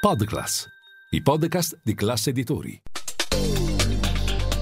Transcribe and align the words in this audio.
Podclass, 0.00 0.68
i 1.10 1.22
podcast 1.22 1.80
di 1.82 1.92
classe 1.92 2.30
editori. 2.30 2.80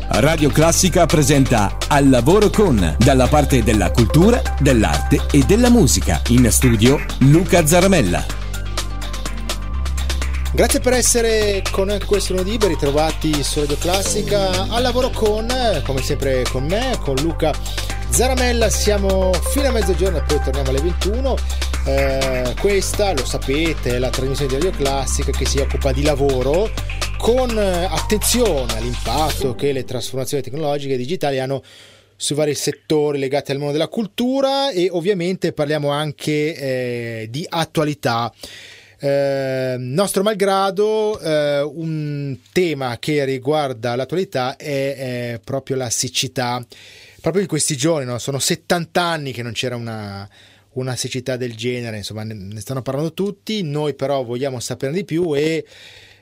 Radio 0.08 0.48
Classica 0.48 1.04
presenta 1.04 1.76
Al 1.88 2.08
lavoro 2.08 2.48
con, 2.48 2.96
dalla 2.98 3.26
parte 3.26 3.62
della 3.62 3.90
cultura, 3.90 4.40
dell'arte 4.58 5.26
e 5.30 5.40
della 5.40 5.68
musica. 5.68 6.22
In 6.28 6.50
studio 6.50 6.98
Luca 7.18 7.66
Zaramella. 7.66 8.24
Grazie 10.54 10.80
per 10.80 10.94
essere 10.94 11.62
con 11.70 11.94
questo 12.06 12.32
lunedì, 12.32 12.56
ben 12.56 12.70
ritrovati 12.70 13.42
su 13.42 13.60
Radio 13.60 13.76
Classica. 13.76 14.68
Al 14.70 14.80
lavoro 14.80 15.10
con, 15.10 15.46
come 15.84 16.00
sempre 16.00 16.44
con 16.50 16.64
me, 16.64 16.96
con 17.02 17.14
Luca 17.16 17.52
Zaramella. 18.08 18.70
Siamo 18.70 19.32
fino 19.50 19.68
a 19.68 19.72
mezzogiorno 19.72 20.16
e 20.16 20.22
poi 20.22 20.40
torniamo 20.42 20.70
alle 20.70 20.80
21. 20.80 21.36
Eh, 21.88 22.54
questa, 22.58 23.12
lo 23.12 23.24
sapete, 23.24 23.94
è 23.94 23.98
la 23.98 24.10
trasmissione 24.10 24.50
di 24.50 24.60
Radio 24.60 24.76
Classica 24.76 25.30
che 25.30 25.46
si 25.46 25.58
occupa 25.58 25.92
di 25.92 26.02
lavoro 26.02 26.68
con 27.16 27.56
attenzione 27.56 28.76
all'impatto 28.76 29.54
che 29.54 29.70
le 29.70 29.84
trasformazioni 29.84 30.42
tecnologiche 30.42 30.94
e 30.94 30.96
digitali 30.96 31.38
hanno 31.38 31.62
su 32.16 32.34
vari 32.34 32.56
settori 32.56 33.20
legati 33.20 33.52
al 33.52 33.58
mondo 33.58 33.72
della 33.72 33.86
cultura 33.86 34.70
e 34.70 34.88
ovviamente 34.90 35.52
parliamo 35.52 35.90
anche 35.90 36.56
eh, 36.56 37.26
di 37.30 37.46
attualità. 37.48 38.34
Eh, 38.98 39.76
nostro 39.78 40.24
malgrado, 40.24 41.20
eh, 41.20 41.60
un 41.60 42.36
tema 42.50 42.96
che 42.98 43.24
riguarda 43.24 43.94
l'attualità 43.94 44.56
è, 44.56 45.34
è, 45.34 45.40
proprio 45.44 45.76
la 45.76 45.90
siccità. 45.90 46.66
Proprio 47.20 47.42
in 47.42 47.48
questi 47.48 47.76
giorni, 47.76 48.06
no? 48.06 48.18
sono 48.18 48.40
70 48.40 49.00
anni 49.00 49.32
che 49.32 49.42
non 49.42 49.52
c'era 49.52 49.76
una, 49.76 50.28
una 50.76 50.96
siccità 50.96 51.36
del 51.36 51.54
genere, 51.54 51.98
insomma 51.98 52.22
ne 52.22 52.60
stanno 52.60 52.82
parlando 52.82 53.12
tutti, 53.12 53.62
noi 53.62 53.94
però 53.94 54.22
vogliamo 54.22 54.60
saperne 54.60 54.96
di 54.96 55.04
più 55.04 55.34
e 55.34 55.64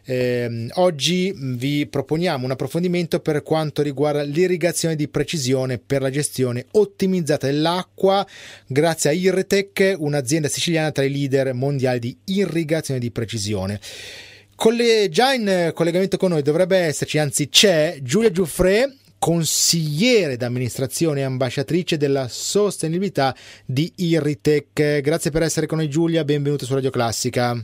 eh, 0.07 0.69
oggi 0.75 1.33
vi 1.35 1.87
proponiamo 1.87 2.45
un 2.45 2.51
approfondimento 2.51 3.21
per 3.21 3.43
quanto 3.43 3.83
riguarda 3.83 4.23
l'irrigazione 4.23 4.97
di 4.97 5.09
precisione 5.09 5.79
per 5.79 6.03
la 6.03 6.11
gestione 6.11 6.67
ottimizzata 6.73 7.47
dell'acqua 7.47 8.27
grazie 8.67 9.11
a 9.11 9.13
Irretec, 9.15 9.95
un'azienda 9.99 10.49
siciliana 10.49 10.93
tra 10.93 11.05
i 11.05 11.11
leader 11.11 11.55
mondiali 11.55 11.99
di 11.99 12.17
irrigazione 12.25 13.01
di 13.01 13.11
precisione. 13.11 13.81
Colle- 14.55 15.09
già 15.11 15.33
in 15.33 15.73
collegamento 15.75 16.17
con 16.17 16.31
noi 16.31 16.43
dovrebbe 16.43 16.77
esserci, 16.77 17.19
anzi 17.19 17.49
c'è 17.49 17.99
Giulia 18.03 18.31
Giuffre, 18.31 18.99
consigliere 19.25 20.37
d'amministrazione 20.37 21.21
e 21.21 21.23
ambasciatrice 21.23 21.97
della 21.97 22.29
sostenibilità 22.29 23.35
di 23.65 23.91
Irritec. 23.97 25.01
Grazie 25.01 25.31
per 25.31 25.41
essere 25.41 25.65
con 25.65 25.79
noi 25.79 25.89
Giulia, 25.89 26.25
benvenuta 26.25 26.67
su 26.67 26.75
Radio 26.75 26.91
Classica. 26.91 27.59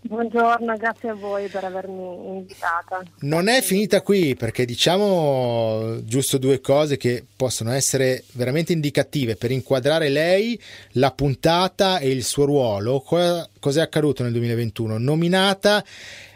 Buongiorno, 0.00 0.76
grazie 0.76 1.10
a 1.10 1.14
voi 1.14 1.46
per 1.46 1.62
avermi 1.62 2.38
invitata. 2.38 3.04
Non 3.20 3.46
è 3.46 3.60
finita 3.60 4.02
qui 4.02 4.34
perché 4.34 4.64
diciamo 4.64 6.02
giusto 6.02 6.38
due 6.38 6.60
cose 6.60 6.96
che 6.96 7.24
possono 7.36 7.70
essere 7.70 8.24
veramente 8.32 8.72
indicative 8.72 9.36
per 9.36 9.52
inquadrare 9.52 10.08
lei, 10.08 10.60
la 10.94 11.12
puntata 11.12 12.00
e 12.00 12.10
il 12.10 12.24
suo 12.24 12.46
ruolo. 12.46 12.98
Cosa 13.00 13.48
è 13.60 13.80
accaduto 13.80 14.24
nel 14.24 14.32
2021? 14.32 14.98
Nominata 14.98 15.84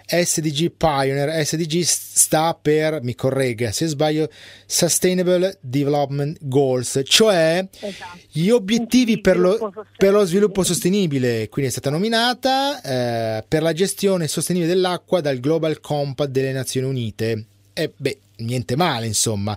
SDG 0.06 0.70
Pioneer, 0.76 1.44
SDG 1.44 1.80
sta 1.82 2.56
per, 2.60 3.02
mi 3.02 3.14
corregga 3.14 3.72
se 3.72 3.86
sbaglio, 3.86 4.28
Sustainable 4.66 5.58
Development 5.60 6.36
Goals, 6.40 7.00
cioè 7.04 7.66
esatto. 7.80 8.18
gli 8.30 8.50
obiettivi 8.50 9.20
per 9.20 9.38
lo, 9.38 9.72
per 9.96 10.12
lo, 10.12 10.24
sviluppo 10.24 10.62
sostenibile, 10.62 11.48
quindi 11.48 11.70
è 11.70 11.72
stata 11.72 11.90
nominata 11.90 12.80
eh, 12.82 13.44
per 13.46 13.62
la 13.62 13.72
gestione 13.72 14.28
sostenibile 14.28 14.72
dell'acqua 14.72 15.20
dal 15.20 15.40
Global 15.40 15.80
Compact 15.80 16.30
delle 16.30 16.52
Nazioni 16.52 16.86
Unite. 16.86 17.44
E 17.72 17.92
beh, 17.96 18.18
niente 18.36 18.76
male 18.76 19.06
insomma. 19.06 19.56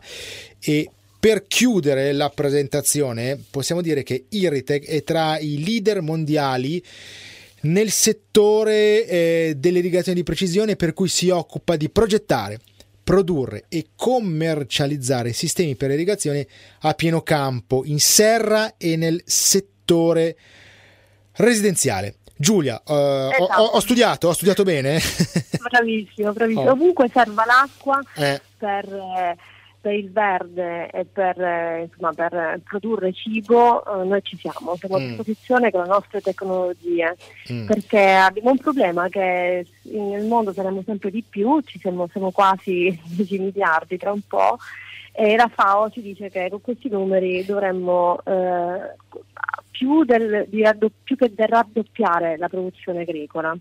E 0.60 0.90
per 1.20 1.48
chiudere 1.48 2.14
la 2.14 2.30
presentazione 2.30 3.42
possiamo 3.50 3.82
dire 3.82 4.04
che 4.04 4.26
Irritec 4.30 4.86
è 4.86 5.04
tra 5.04 5.38
i 5.40 5.64
leader 5.64 6.02
mondiali 6.02 6.82
nel 7.62 7.92
settore 7.92 9.06
eh, 9.06 9.54
dell'irrigazione 9.58 10.18
di 10.18 10.24
precisione 10.24 10.76
per 10.76 10.94
cui 10.94 11.08
si 11.08 11.30
occupa 11.30 11.76
di 11.76 11.90
progettare, 11.90 12.60
produrre 13.04 13.66
e 13.70 13.88
commercializzare 13.96 15.34
sistemi 15.34 15.76
per 15.76 15.92
irrigazione 15.92 16.48
a 16.82 16.94
pieno 16.94 17.22
campo 17.22 17.84
in 17.86 18.00
serra 18.00 18.76
e 18.78 18.96
nel 18.96 19.22
settore 19.26 20.38
residenziale. 21.34 22.16
Giulia, 22.40 22.82
esatto. 22.86 23.44
ho, 23.44 23.64
ho, 23.64 23.80
studiato, 23.80 24.28
ho 24.28 24.34
studiato 24.34 24.64
bene? 24.64 25.00
Bravissimo, 25.70 26.32
bravissimo. 26.34 26.70
Oh. 26.70 26.72
Ovunque 26.74 27.10
serva 27.12 27.44
l'acqua 27.46 28.00
eh. 28.16 28.40
per... 28.58 29.36
Per 29.88 29.96
il 29.96 30.12
verde 30.12 30.90
e 30.90 31.06
per, 31.06 31.42
eh, 31.42 31.84
insomma, 31.84 32.12
per 32.12 32.60
produrre 32.66 33.14
cibo 33.14 33.86
eh, 33.86 34.04
noi 34.04 34.22
ci 34.22 34.36
siamo, 34.36 34.76
siamo 34.76 35.00
mm. 35.00 35.02
a 35.02 35.08
disposizione 35.08 35.72
con 35.72 35.84
le 35.84 35.88
nostre 35.88 36.20
tecnologie 36.20 37.16
mm. 37.50 37.66
perché 37.68 38.02
abbiamo 38.02 38.52
un 38.52 38.58
problema 38.58 39.08
che 39.08 39.66
nel 39.84 40.26
mondo 40.26 40.52
saremo 40.52 40.84
sempre 40.86 41.10
di 41.10 41.24
più, 41.24 41.62
ci 41.62 41.80
siamo, 41.80 42.10
siamo 42.12 42.32
quasi 42.32 43.00
10 43.16 43.40
miliardi 43.40 43.98
tra 43.98 44.12
un 44.12 44.20
po' 44.28 44.58
e 45.14 45.38
la 45.38 45.50
FAO 45.54 45.90
ci 45.90 46.02
dice 46.02 46.30
che 46.30 46.50
con 46.50 46.60
questi 46.60 46.90
numeri 46.90 47.46
dovremmo 47.46 48.20
eh, 48.26 48.94
più, 49.72 50.04
del, 50.04 50.50
raddopp- 50.52 51.04
più, 51.04 51.16
che 51.16 51.34
del 51.34 51.48
raddoppiare 51.48 52.36
la 52.36 52.50
produzione 52.50 53.04
agricola. 53.04 53.58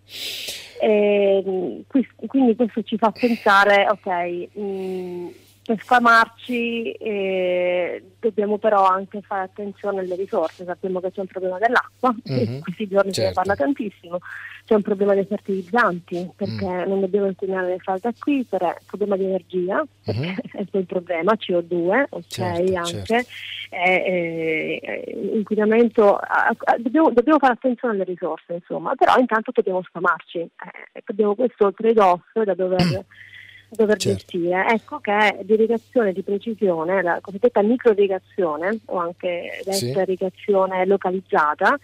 E, 0.82 1.84
quindi 2.26 2.56
questo 2.56 2.82
ci 2.82 2.98
fa 2.98 3.12
pensare, 3.12 3.86
ok, 3.88 4.48
mh, 4.54 4.60
mm, 4.60 5.28
per 5.66 5.82
sfamarci 5.82 6.92
eh, 6.92 8.00
dobbiamo 8.20 8.56
però 8.56 8.86
anche 8.86 9.20
fare 9.20 9.42
attenzione 9.42 9.98
alle 9.98 10.14
risorse, 10.14 10.64
sappiamo 10.64 11.00
che 11.00 11.10
c'è 11.10 11.20
un 11.20 11.26
problema 11.26 11.58
dell'acqua, 11.58 12.14
mm-hmm. 12.30 12.54
in 12.54 12.60
questi 12.60 12.86
giorni 12.86 13.12
certo. 13.12 13.12
se 13.12 13.20
ne 13.20 13.26
certo. 13.26 13.40
parla 13.40 13.54
tantissimo, 13.56 14.18
c'è 14.64 14.74
un 14.74 14.82
problema 14.82 15.14
dei 15.14 15.24
fertilizzanti 15.24 16.30
perché 16.36 16.66
mm. 16.68 16.88
non 16.88 17.00
dobbiamo 17.00 17.26
inquinare 17.26 17.66
le 17.66 17.78
falde 17.78 18.08
acquifere, 18.08 18.80
problema 18.86 19.16
di 19.16 19.24
energia, 19.24 19.84
mm-hmm. 20.08 20.34
è 20.54 20.64
il 20.70 20.86
problema, 20.86 21.32
CO2, 21.32 22.04
ok 22.10 22.26
certo, 22.28 22.76
anche, 22.76 23.04
certo. 23.04 23.30
Eh, 23.70 24.82
eh, 24.84 25.30
inquinamento, 25.34 26.20
eh, 26.20 26.80
dobbiamo, 26.80 27.10
dobbiamo, 27.10 27.40
fare 27.40 27.54
attenzione 27.54 27.94
alle 27.94 28.04
risorse 28.04 28.52
insomma, 28.52 28.94
però 28.94 29.16
intanto 29.16 29.50
dobbiamo 29.52 29.82
sfamarci, 29.82 30.38
eh, 30.38 31.02
abbiamo 31.06 31.34
questo 31.34 31.72
trade-off 31.72 32.22
da 32.44 32.54
dover... 32.54 33.04
dover 33.76 33.98
certo. 33.98 34.18
gestire. 34.18 34.66
Ecco 34.70 34.98
che 34.98 35.38
l'irrigazione 35.42 36.12
di 36.12 36.22
precisione, 36.22 37.02
la 37.02 37.18
cosiddetta 37.20 37.62
microirrigazione 37.62 38.80
o 38.86 38.98
anche 38.98 39.62
sì. 39.70 39.90
irrigazione 39.90 40.84
localizzata, 40.86 41.78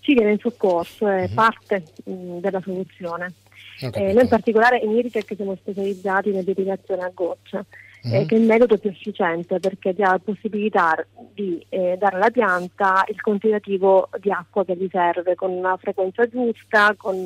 ci 0.00 0.14
viene 0.14 0.32
in 0.32 0.38
soccorso, 0.38 1.06
è 1.06 1.24
uh-huh. 1.24 1.34
parte 1.34 1.82
mh, 2.04 2.38
della 2.38 2.60
soluzione. 2.62 3.32
Eh, 3.80 4.12
noi 4.12 4.22
in 4.22 4.28
particolare 4.28 4.78
in 4.78 4.90
Iritec 4.90 5.34
siamo 5.36 5.54
specializzati 5.54 6.30
nell'irrigazione 6.30 7.02
a 7.02 7.10
goccia, 7.12 7.64
uh-huh. 8.02 8.14
eh, 8.14 8.26
che 8.26 8.34
è 8.34 8.38
il 8.38 8.44
metodo 8.44 8.78
più 8.78 8.90
efficiente 8.90 9.60
perché 9.60 9.94
dà 9.94 10.12
la 10.12 10.20
possibilità 10.22 10.96
di 11.32 11.64
eh, 11.68 11.96
dare 11.98 12.16
alla 12.16 12.30
pianta 12.30 13.04
il 13.08 13.20
quantitativo 13.20 14.08
di 14.18 14.30
acqua 14.30 14.64
che 14.64 14.76
gli 14.76 14.88
serve 14.90 15.34
con 15.34 15.50
una 15.50 15.76
frequenza 15.76 16.26
giusta, 16.26 16.94
con, 16.96 17.24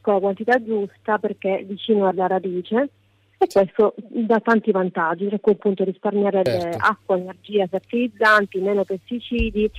con 0.00 0.14
la 0.14 0.20
quantità 0.20 0.62
giusta 0.62 1.18
perché 1.18 1.64
vicino 1.66 2.06
alla 2.06 2.26
radice 2.26 2.90
e 3.38 3.46
questo 3.46 3.94
dà 3.96 4.40
tanti 4.40 4.72
vantaggi, 4.72 5.28
tra 5.28 5.38
cui 5.38 5.52
appunto 5.52 5.84
risparmiare 5.84 6.42
certo. 6.44 6.78
acqua, 6.80 7.16
energia, 7.16 7.66
fertilizzanti, 7.68 8.58
meno 8.58 8.84
pesticidi 8.84 9.70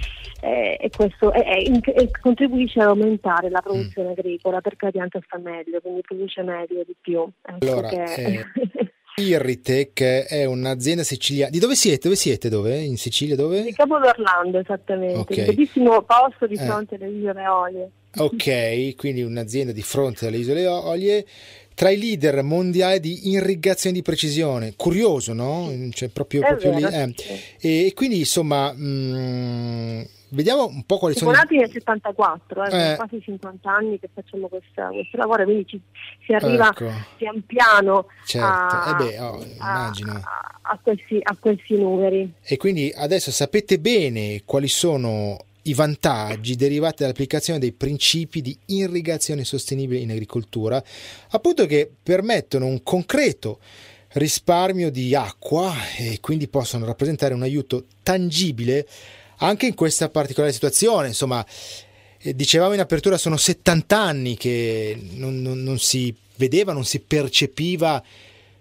eh, 0.41 0.77
e 0.79 0.89
questo 0.89 1.33
e, 1.33 1.41
e, 1.41 1.81
e 1.83 2.11
contribuisce 2.21 2.79
ad 2.79 2.87
aumentare 2.87 3.49
la 3.49 3.61
produzione 3.61 4.09
mm. 4.09 4.11
agricola 4.11 4.61
perché 4.61 4.85
la 4.85 4.91
pianta 4.91 5.19
sta 5.25 5.37
meglio, 5.37 5.81
quindi 5.81 6.01
produce 6.01 6.41
meglio 6.41 6.83
di 6.85 6.95
più. 6.99 7.27
Ecco 7.41 7.65
allora, 7.65 7.89
che... 7.89 8.03
eh, 8.03 8.45
Irritec 9.19 10.27
è 10.27 10.45
un'azienda 10.45 11.03
siciliana. 11.03 11.51
Di 11.51 11.59
dove 11.59 11.75
siete? 11.75 11.99
Dove 12.03 12.15
siete? 12.15 12.49
Dove? 12.49 12.77
In 12.77 12.97
Sicilia 12.97 13.35
dove? 13.35 13.63
Di 13.63 13.73
Capo 13.73 13.99
d'Orlando, 13.99 14.59
esattamente. 14.59 15.19
Okay. 15.19 15.39
Un 15.39 15.45
bellissimo 15.45 16.01
posto 16.03 16.47
di 16.47 16.55
eh. 16.55 16.63
fronte 16.65 16.95
alle 16.95 17.09
isole 17.09 17.47
Olie. 17.47 17.91
Ok, 18.17 18.95
quindi 18.95 19.21
un'azienda 19.21 19.71
di 19.71 19.83
fronte 19.83 20.27
alle 20.27 20.37
isole 20.37 20.65
Olie 20.65 21.25
tra 21.79 21.91
i 21.91 21.97
leader 21.97 22.43
mondiali 22.43 22.99
di 22.99 23.29
irrigazione 23.29 23.95
di 23.95 24.01
precisione. 24.01 24.73
Curioso, 24.75 25.31
no? 25.31 25.71
Cioè, 25.91 26.09
proprio, 26.09 26.41
proprio 26.41 26.75
lì. 26.75 26.83
Eh. 26.83 27.15
E, 27.57 27.85
e, 27.85 27.93
quindi, 27.93 28.19
insomma, 28.19 28.73
mh, 28.73 28.83
mm, 28.83 30.01
vediamo 30.31 30.67
un 30.67 30.83
po' 30.83 30.97
quali 30.97 31.15
sono. 31.15 31.31
Siamo 31.31 31.41
nati 31.41 31.55
nel 31.55 31.71
74, 31.71 32.65
eh, 32.65 32.69
sono 32.69 32.95
quasi 32.97 33.21
50 33.21 33.71
anni 33.71 33.97
che 33.97 34.09
facciamo 34.13 34.49
questa, 34.49 34.89
questo 34.89 35.15
lavoro, 35.15 35.45
quindi 35.45 35.67
ci, 35.67 35.81
si 36.25 36.33
arriva 36.33 36.67
ecco. 36.67 36.91
pian 37.15 37.45
piano 37.45 38.07
certo. 38.25 38.45
a, 38.45 38.89
eh 38.89 38.95
beh, 39.01 39.19
oh, 39.21 39.45
a, 39.59 39.91
a, 40.63 40.79
questi, 40.83 41.17
a 41.23 41.37
questi 41.39 41.77
numeri. 41.77 42.29
E 42.43 42.57
quindi 42.57 42.93
adesso 42.93 43.31
sapete 43.31 43.79
bene 43.79 44.41
quali 44.43 44.67
sono 44.67 45.45
i 45.63 45.73
vantaggi 45.73 46.55
derivati 46.55 47.03
dall'applicazione 47.03 47.59
dei 47.59 47.71
principi 47.71 48.41
di 48.41 48.57
irrigazione 48.67 49.43
sostenibile 49.43 49.99
in 49.99 50.11
agricoltura, 50.11 50.83
appunto 51.29 51.65
che 51.65 51.89
permettono 52.01 52.65
un 52.65 52.81
concreto 52.83 53.59
risparmio 54.13 54.89
di 54.89 55.13
acqua 55.13 55.73
e 55.97 56.19
quindi 56.19 56.47
possono 56.47 56.85
rappresentare 56.85 57.33
un 57.33 57.43
aiuto 57.43 57.85
tangibile 58.01 58.87
anche 59.37 59.67
in 59.67 59.75
questa 59.75 60.09
particolare 60.09 60.53
situazione. 60.53 61.07
Insomma, 61.07 61.45
eh, 62.17 62.35
dicevamo 62.35 62.73
in 62.73 62.79
apertura, 62.79 63.17
sono 63.17 63.37
70 63.37 63.97
anni 63.97 64.35
che 64.35 64.97
non, 65.11 65.41
non, 65.41 65.61
non 65.61 65.79
si 65.79 66.13
vedeva, 66.35 66.73
non 66.73 66.85
si 66.85 66.99
percepiva 66.99 68.03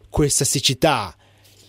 questa 0.09 0.45
siccità. 0.45 1.15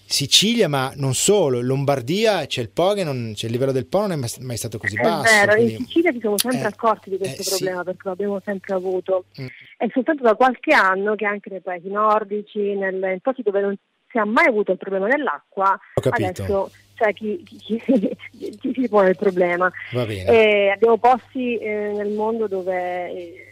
Sicilia, 0.10 0.68
ma 0.68 0.92
non 0.96 1.14
solo, 1.14 1.62
Lombardia 1.62 2.48
c'è 2.48 2.62
il 2.62 2.72
Po, 2.72 2.94
che 2.94 3.04
non, 3.04 3.34
c'è 3.36 3.46
il 3.46 3.52
livello 3.52 3.72
del 3.72 3.86
Po 3.86 4.00
non 4.00 4.14
è 4.14 4.16
mai 4.16 4.58
stato 4.58 4.80
così 4.80 4.96
basso. 4.96 5.32
È 5.32 5.46
vero, 5.46 5.54
quindi... 5.54 5.74
in 5.74 5.86
Sicilia 5.86 6.12
ci 6.12 6.20
siamo 6.20 6.38
sempre 6.40 6.62
eh, 6.62 6.66
accorti 6.66 7.10
di 7.12 7.18
questo 7.18 7.44
eh, 7.44 7.46
problema 7.46 7.78
sì. 7.78 7.86
perché 7.86 8.08
l'abbiamo 8.08 8.42
sempre 8.44 8.74
avuto. 8.74 9.26
Mm. 9.40 9.46
È 9.78 9.88
soltanto 9.94 10.24
da 10.24 10.34
qualche 10.34 10.74
anno 10.74 11.14
che 11.14 11.26
anche 11.26 11.52
nei 11.52 11.62
paesi 11.62 11.90
nordici, 11.90 12.74
nel, 12.74 12.96
in 12.96 13.20
posti 13.22 13.44
dove 13.44 13.62
non 13.62 13.76
si 14.10 14.18
è 14.18 14.24
mai 14.24 14.48
avuto 14.48 14.72
il 14.72 14.80
problema 14.80 15.08
dell'acqua, 15.08 15.80
adesso 16.10 16.72
c'è 16.96 17.14
chi, 17.14 17.44
chi, 17.44 17.80
chi, 17.80 18.18
chi, 18.60 18.74
si 18.74 18.90
pone 18.90 19.10
il 19.10 19.16
problema. 19.16 19.72
Eh, 19.92 20.72
abbiamo 20.74 20.98
posti 20.98 21.56
eh, 21.58 21.94
nel 21.96 22.10
mondo 22.10 22.48
dove 22.48 23.12
eh, 23.12 23.49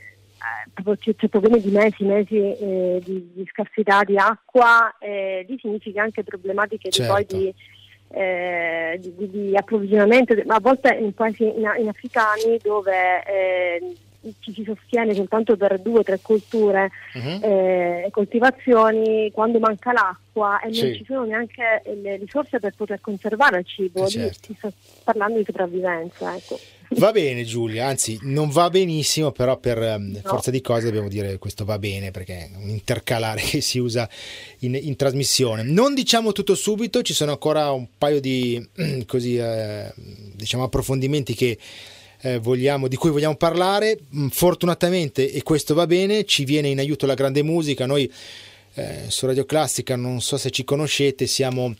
c'è, 0.96 1.16
c'è 1.16 1.28
problemi 1.28 1.62
di 1.62 1.70
mesi, 1.70 2.04
mesi 2.04 2.38
eh, 2.38 3.02
di, 3.04 3.32
di, 3.34 3.48
scarsità 3.52 4.04
di 4.04 4.18
acqua, 4.18 4.96
eh, 5.00 5.46
lì 5.48 5.58
significa 5.60 6.04
anche 6.04 6.24
problematiche 6.24 6.90
certo. 6.90 7.36
di, 7.36 7.54
eh, 8.10 9.00
di, 9.00 9.30
di, 9.30 9.56
approvvigionamento, 9.56 10.36
ma 10.46 10.56
a 10.56 10.60
volte 10.60 10.94
in 10.96 11.14
paesi 11.14 11.44
in, 11.44 11.70
in 11.80 11.88
africani 11.88 12.58
dove 12.62 13.24
eh, 13.26 13.96
ci 14.40 14.54
si 14.54 14.64
sostiene 14.64 15.14
soltanto 15.14 15.56
per 15.56 15.80
due 15.80 16.00
o 16.00 16.04
tre 16.04 16.20
colture 16.22 16.90
uh-huh. 17.14 17.40
eh, 17.42 18.08
coltivazioni, 18.12 19.32
quando 19.32 19.60
manca 19.60 19.92
l'acqua 19.92 20.60
e 20.60 20.74
sì. 20.74 20.84
non 20.84 20.94
ci 20.96 21.06
sono 21.06 21.24
neanche 21.26 21.82
le 22.02 22.18
risorse 22.18 22.60
per 22.60 22.74
poter 22.76 23.00
conservare 23.02 23.60
il 23.60 23.66
cibo, 23.66 24.06
eh 24.06 24.10
certo. 24.10 24.40
si 24.42 24.54
sta 24.54 24.72
parlando 25.04 25.38
di 25.38 25.46
sopravvivenza. 25.46 26.36
Ecco. 26.36 26.60
Va 26.92 27.12
bene 27.12 27.44
Giulia, 27.44 27.88
anzi 27.88 28.18
non 28.22 28.50
va 28.50 28.70
benissimo, 28.70 29.32
però 29.32 29.58
per 29.58 29.78
um, 29.78 30.12
no. 30.12 30.22
forza 30.24 30.52
di 30.52 30.62
cose 30.62 30.86
dobbiamo 30.86 31.10
dire 31.10 31.38
questo 31.38 31.66
va 31.66 31.78
bene 31.78 32.12
perché 32.12 32.38
è 32.38 32.50
un 32.56 32.70
intercalare 32.70 33.42
che 33.46 33.60
si 33.60 33.78
usa 33.78 34.10
in, 34.60 34.74
in 34.74 34.96
trasmissione. 34.96 35.64
Non 35.64 35.94
diciamo 35.94 36.32
tutto 36.32 36.56
subito, 36.56 37.02
ci 37.02 37.14
sono 37.14 37.32
ancora 37.32 37.72
un 37.72 37.88
paio 37.98 38.22
di 38.22 38.66
così, 39.06 39.36
eh, 39.38 39.92
diciamo, 40.34 40.64
approfondimenti 40.64 41.34
che 41.34 41.58
eh, 42.22 42.40
vogliamo, 42.40 42.88
di 42.88 42.96
cui 42.96 43.10
vogliamo 43.10 43.36
parlare. 43.36 44.00
Mm, 44.16 44.28
fortunatamente, 44.28 45.30
e 45.30 45.44
questo 45.44 45.74
va 45.74 45.86
bene, 45.86 46.24
ci 46.24 46.46
viene 46.46 46.70
in 46.70 46.80
aiuto 46.80 47.06
la 47.06 47.16
grande 47.16 47.44
musica. 47.44 47.86
Noi 47.86 48.12
eh, 48.76 49.06
su 49.08 49.26
Radio 49.26 49.46
Classica, 49.46 49.96
non 49.96 50.22
so 50.22 50.38
se 50.38 50.52
ci 50.52 50.64
conoscete, 50.64 51.28
siamo 51.28 51.76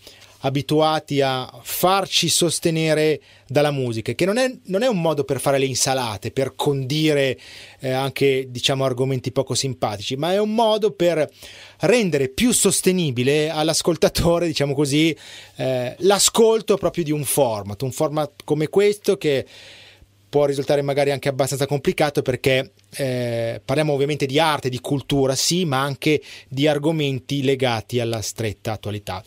abituati 0.48 1.22
a 1.22 1.50
farci 1.62 2.30
sostenere 2.30 3.22
dalla 3.48 3.72
musica, 3.72 4.14
che 4.14 4.26
non 4.26 4.38
è, 4.38 4.52
non 4.66 4.82
è 4.82 4.88
un 4.88 5.00
modo 5.00 5.24
per 5.24 5.40
fare 5.40 5.58
le 5.58 5.66
insalate, 5.66 6.32
per 6.32 6.54
condire 6.56 7.38
eh, 7.80 7.92
anche 7.92 8.48
diciamo 8.50 8.84
argomenti 8.84 9.32
poco 9.32 9.54
simpatici, 9.54 10.16
ma 10.16 10.34
è 10.34 10.40
un 10.40 10.54
modo 10.54 10.92
per 10.92 11.30
rendere 11.82 12.30
più 12.30 12.52
sostenibile 12.52 13.50
all'ascoltatore, 13.50 14.48
diciamo 14.48 14.74
così, 14.74 15.16
eh, 15.56 15.96
l'ascolto 16.00 16.78
proprio 16.78 17.04
di 17.04 17.12
un 17.12 17.24
format, 17.24 17.82
un 17.82 17.92
format 17.92 18.32
come 18.44 18.68
questo 18.68 19.18
che 19.18 19.46
può 20.30 20.46
risultare 20.46 20.82
magari 20.82 21.12
anche 21.12 21.30
abbastanza 21.30 21.66
complicato 21.66 22.22
perché 22.22 22.74
eh, 22.96 23.62
parliamo 23.64 23.94
ovviamente 23.94 24.26
di 24.26 24.40
arte, 24.40 24.70
di 24.70 24.80
cultura, 24.80 25.36
sì, 25.36 25.66
ma 25.66 25.82
anche 25.82 26.22
di 26.50 26.68
argomenti 26.68 27.44
legati 27.44 28.00
alla 28.00 28.22
stretta 28.22 28.74
attualità. 28.74 29.24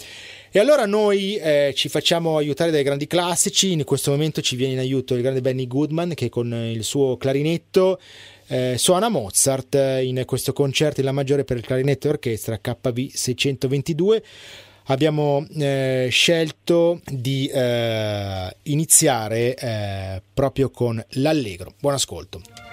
E 0.53 0.59
allora 0.59 0.85
noi 0.85 1.37
eh, 1.37 1.73
ci 1.77 1.89
facciamo 1.89 2.37
aiutare 2.37 2.73
dai 2.73 2.83
grandi 2.83 3.07
classici, 3.07 3.71
in 3.71 3.85
questo 3.85 4.11
momento 4.11 4.41
ci 4.41 4.57
viene 4.57 4.73
in 4.73 4.79
aiuto 4.81 5.15
il 5.15 5.23
grande 5.23 5.41
Benny 5.41 5.69
Goodman 5.69 6.13
che 6.15 6.29
con 6.29 6.53
il 6.53 6.83
suo 6.83 7.17
clarinetto 7.17 8.01
eh, 8.49 8.75
suona 8.77 9.09
Mozart 9.09 9.77
in 10.03 10.25
questo 10.27 10.53
concerto 10.53 10.99
in 10.99 11.07
La 11.07 11.13
maggiore 11.13 11.45
per 11.45 11.57
il 11.57 11.65
clarinetto 11.65 12.09
e 12.09 12.11
orchestra 12.11 12.59
KV 12.59 13.11
622 13.13 14.25
abbiamo 14.87 15.47
eh, 15.57 16.09
scelto 16.11 17.01
di 17.07 17.47
eh, 17.47 18.57
iniziare 18.65 19.55
eh, 19.55 20.23
proprio 20.35 20.71
con 20.71 21.01
l'allegro. 21.11 21.75
Buon 21.79 21.95
ascolto. 21.95 22.70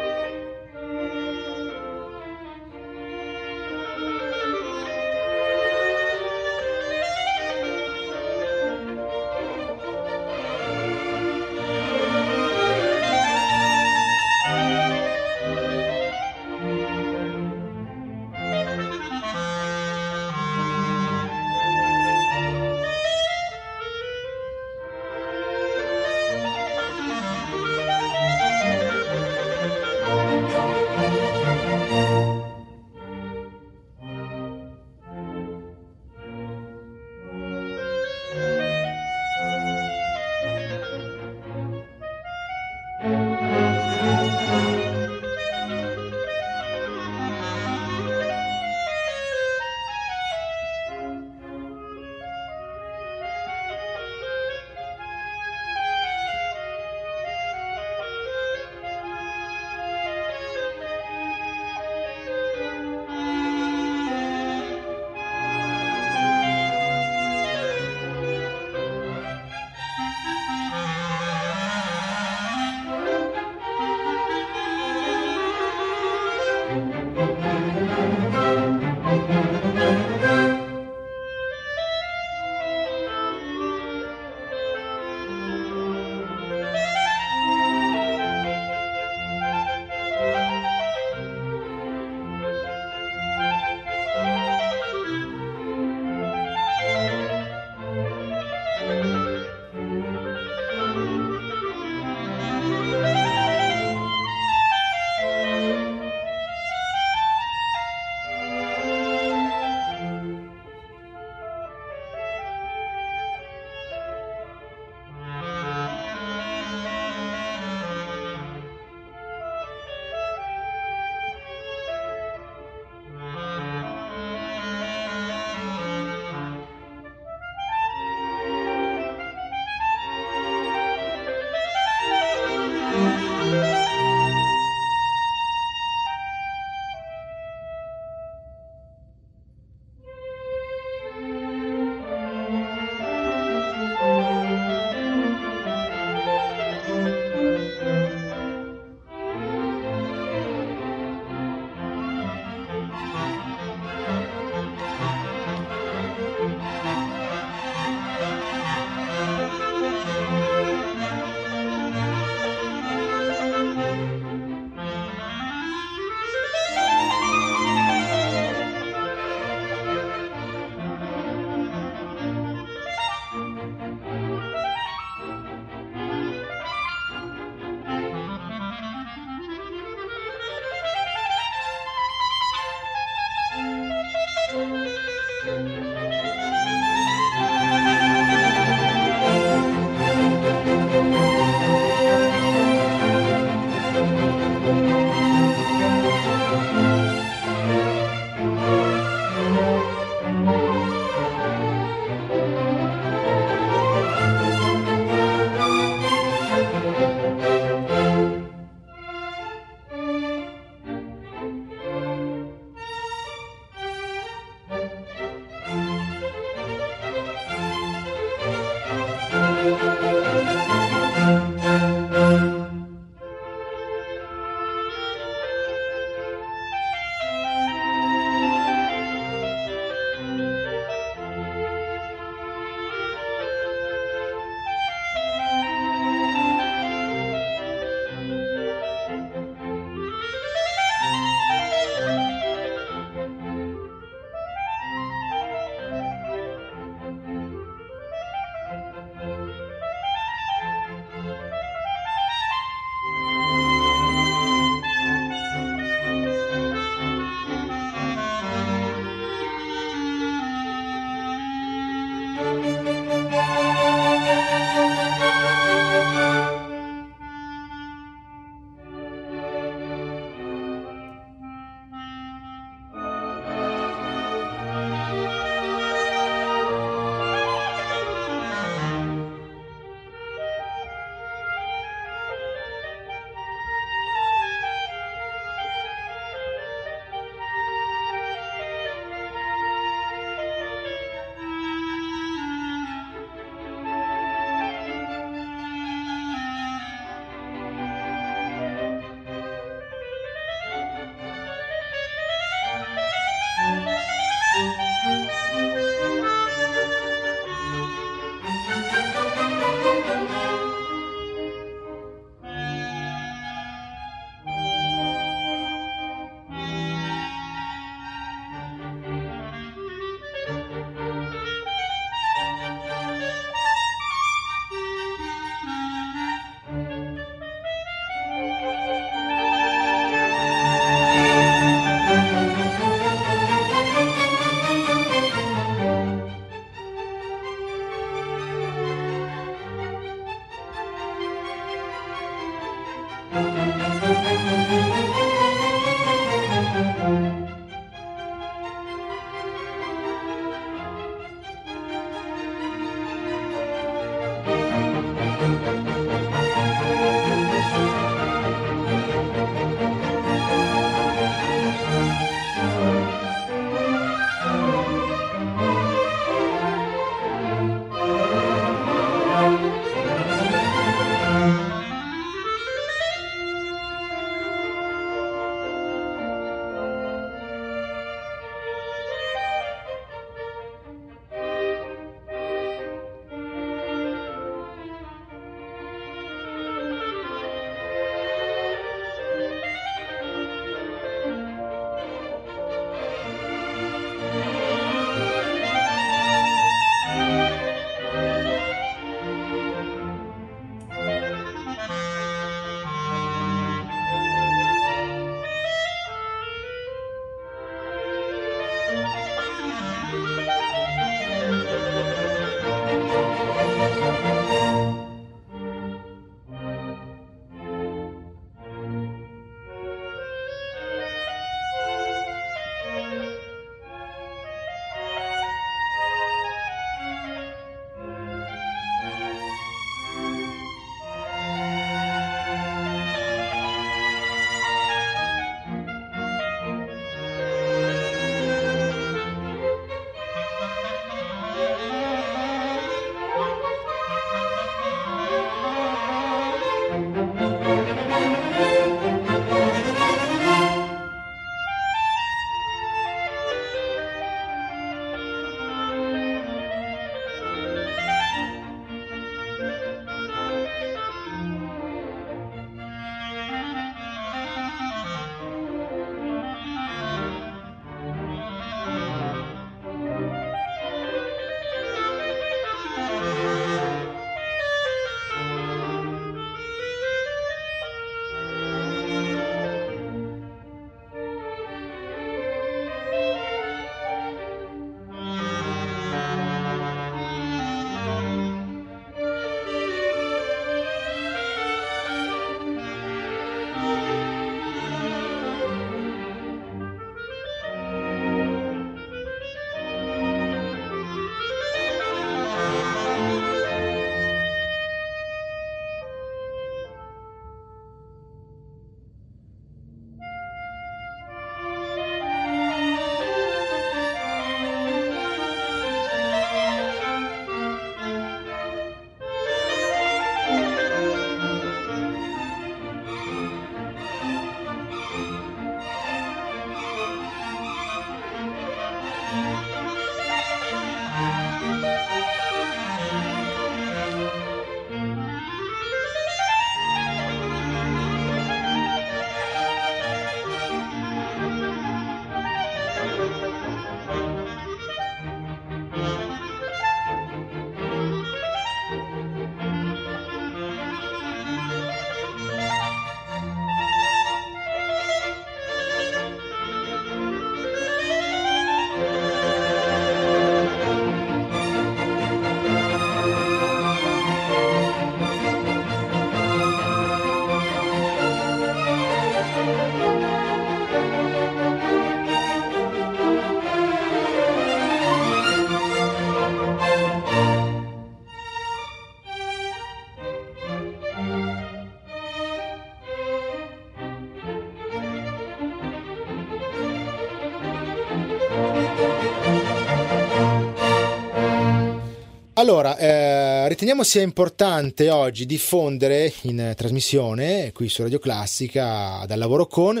Allora, 592.70 592.96
eh, 592.98 593.66
riteniamo 593.66 594.04
sia 594.04 594.22
importante 594.22 595.10
oggi 595.10 595.44
diffondere 595.44 596.32
in 596.42 596.72
trasmissione, 596.76 597.72
qui 597.72 597.88
su 597.88 598.02
Radio 598.02 598.20
Classica, 598.20 599.24
dal 599.26 599.40
lavoro 599.40 599.66
con, 599.66 600.00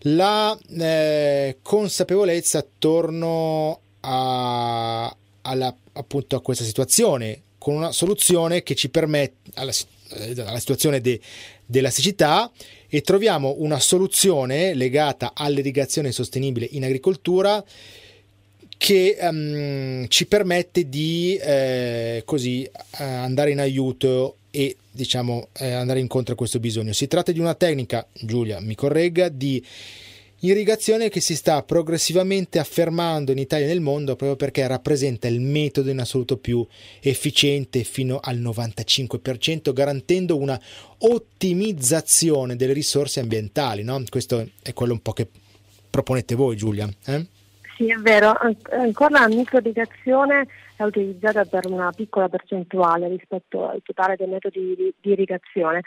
la 0.00 0.58
eh, 0.80 1.58
consapevolezza 1.62 2.58
attorno 2.58 3.78
a, 4.00 5.16
alla, 5.42 5.76
appunto 5.92 6.34
a 6.34 6.42
questa 6.42 6.64
situazione, 6.64 7.42
con 7.56 7.76
una 7.76 7.92
soluzione 7.92 8.64
che 8.64 8.74
ci 8.74 8.88
permette, 8.88 9.52
alla, 9.54 9.72
eh, 10.14 10.34
alla 10.40 10.58
situazione 10.58 11.00
de, 11.00 11.20
della 11.64 11.90
siccità, 11.90 12.50
e 12.88 13.00
troviamo 13.02 13.54
una 13.58 13.78
soluzione 13.78 14.74
legata 14.74 15.34
all'irrigazione 15.36 16.10
sostenibile 16.10 16.66
in 16.72 16.82
agricoltura 16.82 17.64
che 18.82 19.16
um, 19.20 20.08
ci 20.08 20.26
permette 20.26 20.88
di 20.88 21.38
eh, 21.40 22.24
così 22.24 22.64
eh, 22.64 23.04
andare 23.04 23.52
in 23.52 23.60
aiuto 23.60 24.38
e 24.50 24.76
diciamo 24.90 25.50
eh, 25.58 25.70
andare 25.70 26.00
incontro 26.00 26.34
a 26.34 26.36
questo 26.36 26.58
bisogno. 26.58 26.92
Si 26.92 27.06
tratta 27.06 27.30
di 27.30 27.38
una 27.38 27.54
tecnica, 27.54 28.04
Giulia 28.12 28.58
mi 28.58 28.74
corregga, 28.74 29.28
di 29.28 29.64
irrigazione 30.40 31.10
che 31.10 31.20
si 31.20 31.36
sta 31.36 31.62
progressivamente 31.62 32.58
affermando 32.58 33.30
in 33.30 33.38
Italia 33.38 33.66
e 33.66 33.68
nel 33.68 33.80
mondo 33.80 34.16
proprio 34.16 34.34
perché 34.34 34.66
rappresenta 34.66 35.28
il 35.28 35.40
metodo 35.40 35.88
in 35.88 36.00
assoluto 36.00 36.36
più 36.36 36.66
efficiente 36.98 37.84
fino 37.84 38.18
al 38.20 38.40
95%, 38.40 39.72
garantendo 39.72 40.36
una 40.36 40.60
ottimizzazione 40.98 42.56
delle 42.56 42.72
risorse 42.72 43.20
ambientali. 43.20 43.84
No? 43.84 44.02
Questo 44.08 44.44
è 44.60 44.72
quello 44.72 44.94
un 44.94 45.02
po' 45.02 45.12
che 45.12 45.28
proponete 45.88 46.34
voi, 46.34 46.56
Giulia. 46.56 46.92
Eh? 47.04 47.26
Sì, 47.82 47.90
è 47.90 47.96
vero, 47.96 48.32
ancora 48.70 49.18
la 49.18 49.26
microirrigazione 49.26 50.46
è 50.76 50.84
utilizzata 50.84 51.44
per 51.44 51.66
una 51.66 51.90
piccola 51.90 52.28
percentuale 52.28 53.08
rispetto 53.08 53.68
al 53.68 53.82
totale 53.82 54.14
dei 54.16 54.28
metodi 54.28 54.76
di, 54.76 54.94
di 55.00 55.10
irrigazione. 55.10 55.80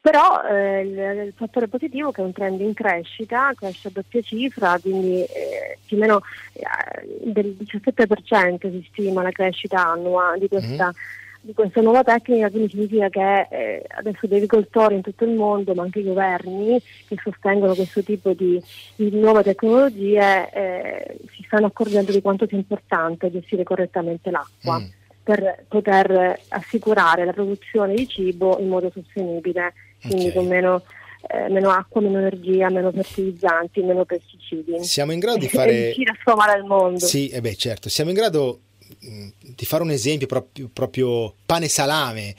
Però 0.00 0.42
eh, 0.44 0.80
il, 0.82 1.26
il, 1.26 1.32
fattore 1.36 1.66
positivo 1.66 2.10
è 2.10 2.12
che 2.12 2.22
è 2.22 2.24
un 2.24 2.32
trend 2.32 2.60
in 2.60 2.72
crescita, 2.72 3.52
cresce 3.56 3.88
a 3.88 3.90
doppia 3.92 4.22
cifra, 4.22 4.78
quindi 4.80 5.22
eh, 5.24 5.78
più 5.84 5.96
o 5.96 6.00
meno 6.00 6.20
eh, 6.52 7.32
del 7.32 7.56
17% 7.58 8.70
si 8.70 8.88
stima 8.92 9.22
la 9.22 9.32
crescita 9.32 9.88
annua 9.88 10.36
di 10.38 10.46
questa 10.46 10.86
mm 10.86 11.18
di 11.42 11.54
questa 11.54 11.80
nuova 11.80 12.02
tecnica, 12.02 12.50
quindi 12.50 12.70
significa 12.70 13.08
che 13.08 13.46
eh, 13.50 13.84
adesso 13.88 14.26
gli 14.26 14.34
agricoltori 14.34 14.96
in 14.96 15.02
tutto 15.02 15.24
il 15.24 15.30
mondo, 15.30 15.74
ma 15.74 15.82
anche 15.82 16.00
i 16.00 16.04
governi 16.04 16.80
che 17.08 17.16
sostengono 17.22 17.74
questo 17.74 18.02
tipo 18.02 18.32
di, 18.32 18.62
di 18.96 19.10
nuove 19.12 19.42
tecnologie, 19.42 20.50
eh, 20.52 21.16
si 21.34 21.42
stanno 21.46 21.66
accorgendo 21.66 22.12
di 22.12 22.20
quanto 22.20 22.46
sia 22.46 22.58
importante 22.58 23.30
gestire 23.30 23.64
correttamente 23.64 24.30
l'acqua. 24.30 24.78
Mm. 24.78 24.84
per 25.22 25.64
poter 25.68 26.40
assicurare 26.48 27.24
la 27.24 27.32
produzione 27.32 27.94
di 27.94 28.08
cibo 28.08 28.58
in 28.58 28.68
modo 28.68 28.90
sostenibile, 28.92 29.74
quindi 30.00 30.28
okay. 30.28 30.34
con 30.34 30.46
meno, 30.46 30.82
eh, 31.28 31.48
meno, 31.48 31.70
acqua, 31.70 32.00
meno 32.00 32.18
energia, 32.18 32.68
meno 32.68 32.90
fertilizzanti, 32.90 33.82
meno 33.82 34.04
pesticidi. 34.04 34.82
Siamo 34.82 35.12
in 35.12 35.20
grado 35.20 35.38
di 35.38 35.48
fare... 35.48 35.70
E 35.70 35.82
riuscire 35.84 36.10
a 36.10 36.16
sfamare 36.20 36.58
il 36.58 36.64
mondo. 36.64 36.98
Sì, 36.98 37.28
eh 37.28 37.40
beh, 37.40 37.54
certo, 37.54 37.88
siamo 37.88 38.10
in 38.10 38.16
grado 38.16 38.60
Mm, 39.06 39.28
di 39.38 39.64
fare 39.64 39.82
un 39.82 39.90
esempio 39.90 40.26
proprio, 40.26 40.68
proprio 40.72 41.34
pane 41.46 41.68
salame, 41.68 42.34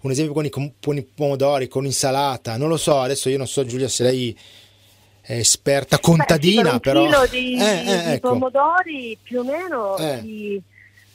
un 0.00 0.10
esempio 0.10 0.34
con 0.34 0.44
i, 0.44 0.50
con 0.50 0.96
i 0.96 1.02
pomodori, 1.02 1.68
con 1.68 1.84
insalata, 1.84 2.56
non 2.56 2.68
lo 2.68 2.76
so, 2.76 3.00
adesso 3.00 3.28
io 3.28 3.38
non 3.38 3.46
so 3.46 3.64
Giulia 3.64 3.88
se 3.88 4.02
lei 4.02 4.38
è 5.20 5.32
esperta 5.36 5.98
contadina, 5.98 6.72
Beh, 6.72 6.80
però... 6.80 7.02
Un 7.02 7.08
chilo 7.08 7.26
di, 7.30 7.58
eh, 7.58 7.64
eh, 7.64 8.12
ecco. 8.12 8.30
pomodori 8.30 9.16
più 9.22 9.40
o 9.40 9.44
meno 9.44 9.96
eh. 9.96 10.20
di, 10.20 10.62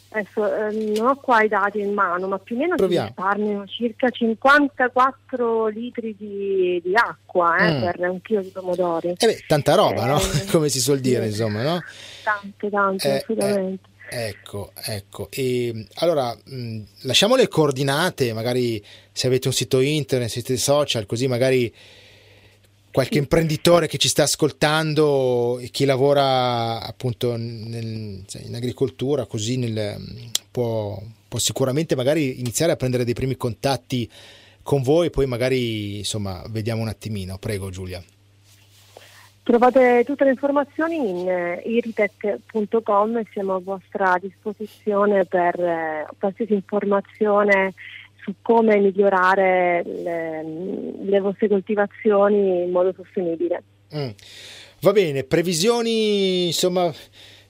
adesso 0.09 0.51
eh, 0.51 0.95
non 0.97 1.07
ho 1.09 1.15
qua 1.17 1.43
i 1.43 1.47
dati 1.47 1.79
in 1.79 1.93
mano, 1.93 2.27
ma 2.27 2.39
più 2.39 2.55
o 2.55 2.59
meno 2.59 2.75
Proviamo. 2.75 3.07
si 3.07 3.13
risparmiano 3.15 3.65
circa 3.67 4.09
54 4.09 5.67
litri 5.67 6.15
di, 6.17 6.81
di 6.83 6.95
acqua 6.95 7.55
eh, 7.57 7.71
mm. 7.73 7.81
per 7.81 8.09
un 8.09 8.21
chilo 8.21 8.41
di 8.41 8.49
pomodori. 8.49 9.09
Eh 9.17 9.27
beh, 9.27 9.43
tanta 9.47 9.75
roba, 9.75 10.05
no? 10.05 10.19
Eh, 10.19 10.45
Come 10.49 10.69
si 10.69 10.79
suol 10.79 10.99
dire, 10.99 11.27
insomma, 11.27 11.61
no? 11.61 11.79
Tante, 12.23 12.69
tante, 12.69 13.17
assolutamente. 13.17 13.88
Ecco, 14.11 14.71
ecco. 14.75 15.27
E 15.29 15.85
allora 15.95 16.35
mh, 16.43 16.81
lasciamo 17.01 17.35
le 17.35 17.47
coordinate, 17.47 18.33
magari 18.33 18.83
se 19.11 19.27
avete 19.27 19.47
un 19.47 19.53
sito 19.53 19.79
internet, 19.79 20.29
siete 20.29 20.57
social, 20.57 21.05
così 21.05 21.27
magari 21.27 21.71
qualche 22.91 23.19
imprenditore 23.19 23.87
che 23.87 23.99
ci 23.99 24.07
sta 24.07 24.23
ascoltando 24.23 25.59
e 25.59 25.69
chi 25.69 25.85
lavora 25.85 26.81
appunto 26.81 27.35
nel, 27.35 28.25
in 28.45 28.55
agricoltura, 28.55 29.27
così 29.27 29.57
nel, 29.57 30.31
può, 30.49 30.99
può 31.27 31.37
sicuramente 31.37 31.95
magari 31.95 32.39
iniziare 32.39 32.71
a 32.71 32.75
prendere 32.75 33.05
dei 33.05 33.13
primi 33.13 33.37
contatti 33.37 34.09
con 34.63 34.81
voi, 34.81 35.11
poi 35.11 35.27
magari 35.27 35.99
insomma 35.99 36.43
vediamo 36.49 36.81
un 36.81 36.87
attimino. 36.87 37.37
Prego 37.37 37.69
Giulia. 37.69 38.03
Trovate 39.49 40.03
tutte 40.05 40.25
le 40.25 40.29
informazioni 40.29 41.09
in 41.09 41.27
eh, 41.27 41.63
iritech.com 41.65 43.17
e 43.17 43.25
siamo 43.31 43.55
a 43.55 43.59
vostra 43.59 44.15
disposizione 44.21 45.25
per 45.25 45.59
eh, 45.59 46.05
qualsiasi 46.19 46.53
informazione 46.53 47.73
su 48.17 48.35
come 48.43 48.77
migliorare 48.77 49.81
le, 49.83 50.43
le 51.01 51.19
vostre 51.19 51.47
coltivazioni 51.47 52.61
in 52.61 52.69
modo 52.69 52.93
sostenibile. 52.95 53.63
Mm. 53.95 54.09
Va 54.81 54.91
bene, 54.91 55.23
previsioni 55.23 56.45
insomma 56.45 56.93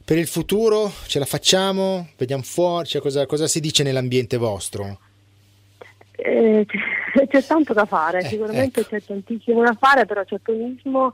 per 0.05 0.17
il 0.17 0.27
futuro 0.27 0.89
ce 1.05 1.19
la 1.19 1.25
facciamo? 1.25 2.11
Vediamo 2.15 2.43
fuori, 2.43 2.87
cioè, 2.87 3.01
cosa, 3.01 3.25
cosa, 3.25 3.45
si 3.45 3.59
dice 3.59 3.83
nell'ambiente 3.83 4.37
vostro? 4.37 4.99
Eh, 6.11 6.65
c'è, 6.65 7.27
c'è, 7.27 7.43
tanto 7.43 7.73
da 7.73 7.83
fare, 7.83 8.19
eh, 8.19 8.25
sicuramente 8.27 8.79
ecco. 8.79 8.89
c'è 8.89 9.03
tantissimo 9.03 9.63
da 9.63 9.75
fare, 9.77 10.05
però 10.05 10.23
c'è 10.23 10.35
ottimismo 10.35 11.11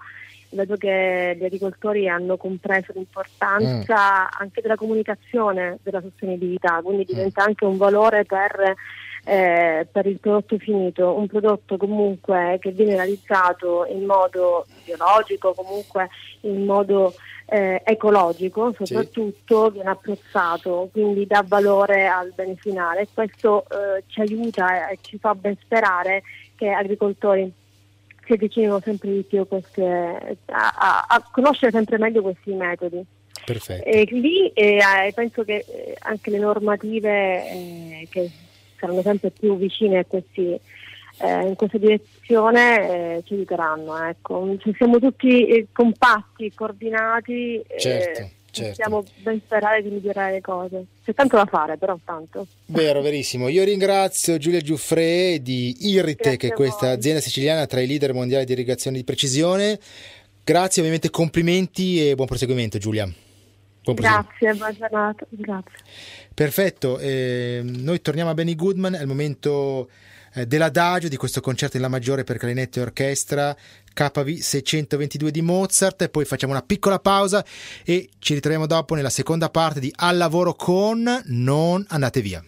vedo 0.56 0.76
che 0.78 1.36
gli 1.38 1.44
agricoltori 1.44 2.08
hanno 2.10 2.38
compreso 2.38 2.94
l'importanza 2.94 4.24
mm. 4.24 4.28
anche 4.39 4.62
della 4.62 4.76
comunicazione 4.76 5.78
della 5.84 6.02
sostenibilità, 6.02 6.82
quindi 6.82 7.04
mm. 7.04 7.13
diventa 7.13 7.44
mm. 7.44 7.46
anche 7.46 7.65
un 7.65 7.78
valore 7.78 8.26
per, 8.26 8.74
eh, 9.26 9.88
per, 9.91 10.06
il 10.08 10.20
prodotto 10.20 10.58
finito, 10.58 11.13
un 11.13 11.28
prodotto 11.28 11.78
comunque 11.78 12.58
che 12.60 12.72
viene 12.72 12.96
realizzato 12.96 13.86
in 13.86 14.06
modo 14.06 14.65
biologico, 14.84 15.54
comunque 15.54 16.10
in 16.41 16.65
modo 16.65 17.13
eh, 17.48 17.82
ecologico 17.86 18.74
soprattutto, 18.74 19.68
sì. 19.68 19.74
viene 19.74 19.89
apprezzato, 19.89 20.89
quindi 20.91 21.28
dà 21.28 21.44
valore 21.46 22.08
al 22.08 22.32
bene 22.34 22.56
finale 22.56 23.02
e 23.02 23.08
questo 23.13 23.63
eh, 23.63 24.04
ci 24.08 24.22
aiuta 24.22 24.89
e 24.89 24.98
ci 25.02 25.18
fa 25.20 25.36
ben 25.36 25.56
sperare 25.62 26.24
che 26.56 26.70
agricoltori 26.70 27.52
si 28.26 28.34
avvicinano 28.34 28.80
sempre 28.82 29.12
di 29.12 29.24
più 29.24 29.48
queste, 29.48 30.38
a, 30.46 31.06
a, 31.08 31.30
conoscere 31.32 31.72
sempre 31.72 31.98
meglio 31.98 32.22
questi 32.22 32.52
metodi. 32.52 33.04
Perfetto. 33.46 33.86
E 33.86 34.08
lì 34.10 34.48
eh, 34.50 34.80
penso 35.14 35.44
che 35.44 35.66
eh, 35.68 35.96
anche 36.00 36.32
le 36.32 36.40
normative 36.40 37.50
eh, 37.50 38.08
che 38.10 38.30
saranno 38.80 39.02
sempre 39.02 39.30
più 39.30 39.56
vicine 39.58 40.00
a 40.00 40.06
questi, 40.06 40.60
eh, 41.20 41.48
in 41.48 41.56
questa 41.56 41.78
direzione 41.78 43.18
eh, 43.18 43.24
ci 43.26 43.34
aiuteranno. 43.34 44.04
Ecco. 44.08 44.58
Siamo 44.76 45.00
tutti 45.00 45.48
eh, 45.48 45.68
compatti, 45.72 46.52
coordinati, 46.54 47.64
certo 47.78 48.44
certo. 48.56 48.70
possiamo 48.70 49.04
ben 49.22 49.41
sperare 49.44 49.82
di 49.82 49.89
migliorare 49.89 50.34
le 50.34 50.41
cose. 50.41 50.86
C'è 51.04 51.13
tanto 51.13 51.36
da 51.36 51.46
fare, 51.46 51.78
però 51.78 51.98
tanto. 52.04 52.48
Vero, 52.68 53.02
verissimo. 53.02 53.48
Io 53.48 53.63
ringrazio 53.63 54.38
Giulia 54.38 54.62
Giuffre 54.62 55.39
di 55.41 55.76
Irrite, 55.82 56.38
che 56.38 56.48
è 56.48 56.52
questa 56.52 56.91
azienda 56.91 57.22
siciliana 57.22 57.65
tra 57.65 57.80
i 57.82 57.88
leader 57.88 58.13
mondiali 58.13 58.46
di 58.46 58.54
irrigazione 58.54 58.98
di 58.98 59.04
precisione. 59.04 59.80
Grazie, 60.44 60.82
ovviamente 60.82 61.10
complimenti 61.10 62.08
e 62.08 62.15
buon 62.15 62.28
proseguimento 62.28 62.78
Giulia. 62.78 63.12
Buon 63.84 63.96
Grazie, 63.96 64.54
buona 64.54 64.74
giornata. 64.74 65.26
Grazie. 65.30 65.78
Perfetto, 66.34 66.98
eh, 67.00 67.62
noi 67.63 68.02
torniamo 68.02 68.30
a 68.30 68.34
Benny 68.34 68.56
Goodman, 68.56 68.96
è 68.96 69.02
il 69.02 69.08
momento 69.08 69.89
eh, 70.36 70.45
dell'adagio 70.45 71.08
di 71.08 71.17
questo 71.17 71.41
concerto 71.41 71.78
in 71.78 71.82
La 71.82 71.89
maggiore 71.89 72.24
per 72.24 72.38
clarinetto 72.38 72.80
e 72.80 72.84
orchestra 72.84 73.56
KV 73.93 74.38
622 74.38 75.32
di 75.32 75.41
Mozart 75.41 76.04
e 76.04 76.10
poi 76.10 76.26
facciamo 76.26 76.52
una 76.52 76.62
piccola 76.62 77.00
pausa 77.00 77.43
e 77.84 78.10
ci 78.19 78.34
ritroviamo 78.34 78.67
dopo 78.67 78.95
nella 78.95 79.10
seconda 79.10 79.50
parte 79.50 79.80
di 79.80 79.91
Al 79.95 80.17
lavoro 80.17 80.54
con 80.54 81.24
Non 81.26 81.86
andate 81.88 82.21
via. 82.21 82.43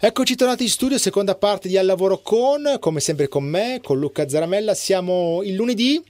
Eccoci 0.00 0.36
tornati 0.36 0.62
in 0.62 0.68
studio, 0.68 0.96
seconda 0.96 1.34
parte 1.34 1.66
di 1.66 1.76
Al 1.76 1.84
Lavoro 1.84 2.20
Con, 2.22 2.76
come 2.78 3.00
sempre 3.00 3.26
con 3.26 3.42
me, 3.42 3.80
con 3.82 3.98
Luca 3.98 4.28
Zaramella. 4.28 4.72
Siamo 4.72 5.42
il 5.42 5.56
lunedì, 5.56 6.00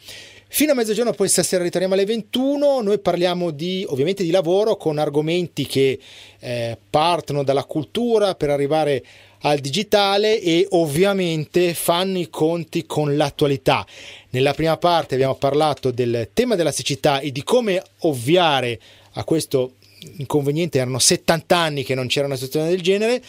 fino 0.47 0.73
a 0.73 0.75
mezzogiorno, 0.75 1.15
poi 1.15 1.27
stasera 1.27 1.63
ritorniamo 1.63 1.95
alle 1.95 2.05
21. 2.05 2.83
Noi 2.83 2.99
parliamo 2.99 3.51
di, 3.51 3.87
ovviamente 3.89 4.25
di 4.25 4.31
lavoro 4.31 4.77
con 4.77 4.99
argomenti 4.99 5.65
che 5.65 5.99
eh, 6.39 6.77
partono 6.91 7.43
dalla 7.43 7.65
cultura 7.65 8.35
per 8.35 8.51
arrivare 8.51 9.03
al 9.41 9.59
digitale 9.59 10.39
e 10.39 10.67
ovviamente 10.73 11.73
fanno 11.73 12.19
i 12.19 12.29
conti 12.29 12.85
con 12.85 13.17
l'attualità. 13.17 13.87
Nella 14.33 14.53
prima 14.53 14.77
parte 14.77 15.15
abbiamo 15.15 15.37
parlato 15.37 15.91
del 15.93 16.29
tema 16.35 16.57
della 16.57 16.73
siccità 16.73 17.21
e 17.21 17.33
di 17.33 17.43
come 17.43 17.83
ovviare 18.01 18.79
a 19.13 19.25
questo 19.25 19.77
inconveniente. 20.19 20.79
Erano 20.79 20.99
70 20.99 21.57
anni 21.57 21.85
che 21.85 21.95
non 21.95 22.07
c'era 22.07 22.27
una 22.27 22.35
situazione 22.35 22.69
del 22.69 22.83
genere. 22.83 23.23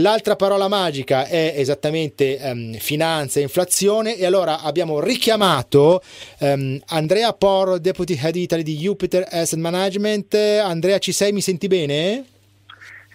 L'altra 0.00 0.36
parola 0.36 0.68
magica 0.68 1.26
è 1.26 1.54
esattamente 1.56 2.38
um, 2.40 2.74
finanza 2.74 3.40
e 3.40 3.42
inflazione 3.42 4.16
e 4.16 4.26
allora 4.26 4.60
abbiamo 4.60 5.00
richiamato 5.00 6.00
um, 6.38 6.78
Andrea 6.86 7.32
Porro, 7.32 7.78
Deputy 7.78 8.16
Head 8.16 8.36
Italy 8.36 8.62
di 8.62 8.76
Jupiter 8.76 9.26
Asset 9.28 9.58
Management. 9.58 10.34
Andrea, 10.34 10.98
ci 10.98 11.10
sei? 11.10 11.32
Mi 11.32 11.40
senti 11.40 11.66
bene? 11.66 12.24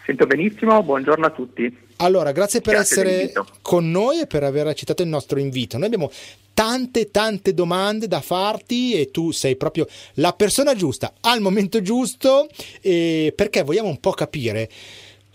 Sento 0.05 0.25
benissimo, 0.25 0.83
buongiorno 0.83 1.25
a 1.25 1.29
tutti. 1.29 1.73
Allora, 1.97 2.33
grazie 2.33 2.59
per 2.59 2.73
grazie 2.73 3.01
essere 3.01 3.33
con 3.61 3.89
noi 3.89 4.19
e 4.19 4.27
per 4.27 4.43
aver 4.43 4.67
accettato 4.67 5.03
il 5.03 5.07
nostro 5.07 5.39
invito. 5.39 5.77
Noi 5.77 5.85
abbiamo 5.85 6.11
tante 6.53 7.11
tante 7.11 7.53
domande 7.53 8.07
da 8.07 8.19
farti 8.19 8.93
e 8.93 9.09
tu 9.09 9.31
sei 9.31 9.55
proprio 9.55 9.87
la 10.15 10.33
persona 10.33 10.75
giusta 10.75 11.13
al 11.21 11.39
momento 11.39 11.81
giusto 11.81 12.47
perché 12.81 13.63
vogliamo 13.63 13.87
un 13.87 13.99
po' 13.99 14.11
capire 14.11 14.69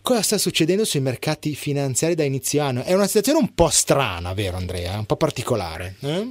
cosa 0.09 0.23
sta 0.23 0.39
succedendo 0.39 0.87
sui 0.87 1.01
mercati 1.01 1.55
finanziari 1.55 2.15
da 2.15 2.25
inizio 2.25 2.63
anno? 2.63 2.83
È 2.83 2.95
una 2.95 3.07
situazione 3.07 3.41
un 3.41 3.53
po' 3.53 3.69
strana, 3.69 4.33
vero 4.33 4.57
Andrea? 4.57 4.97
Un 4.97 5.05
po' 5.05 5.17
particolare. 5.17 5.97
Eh? 6.01 6.27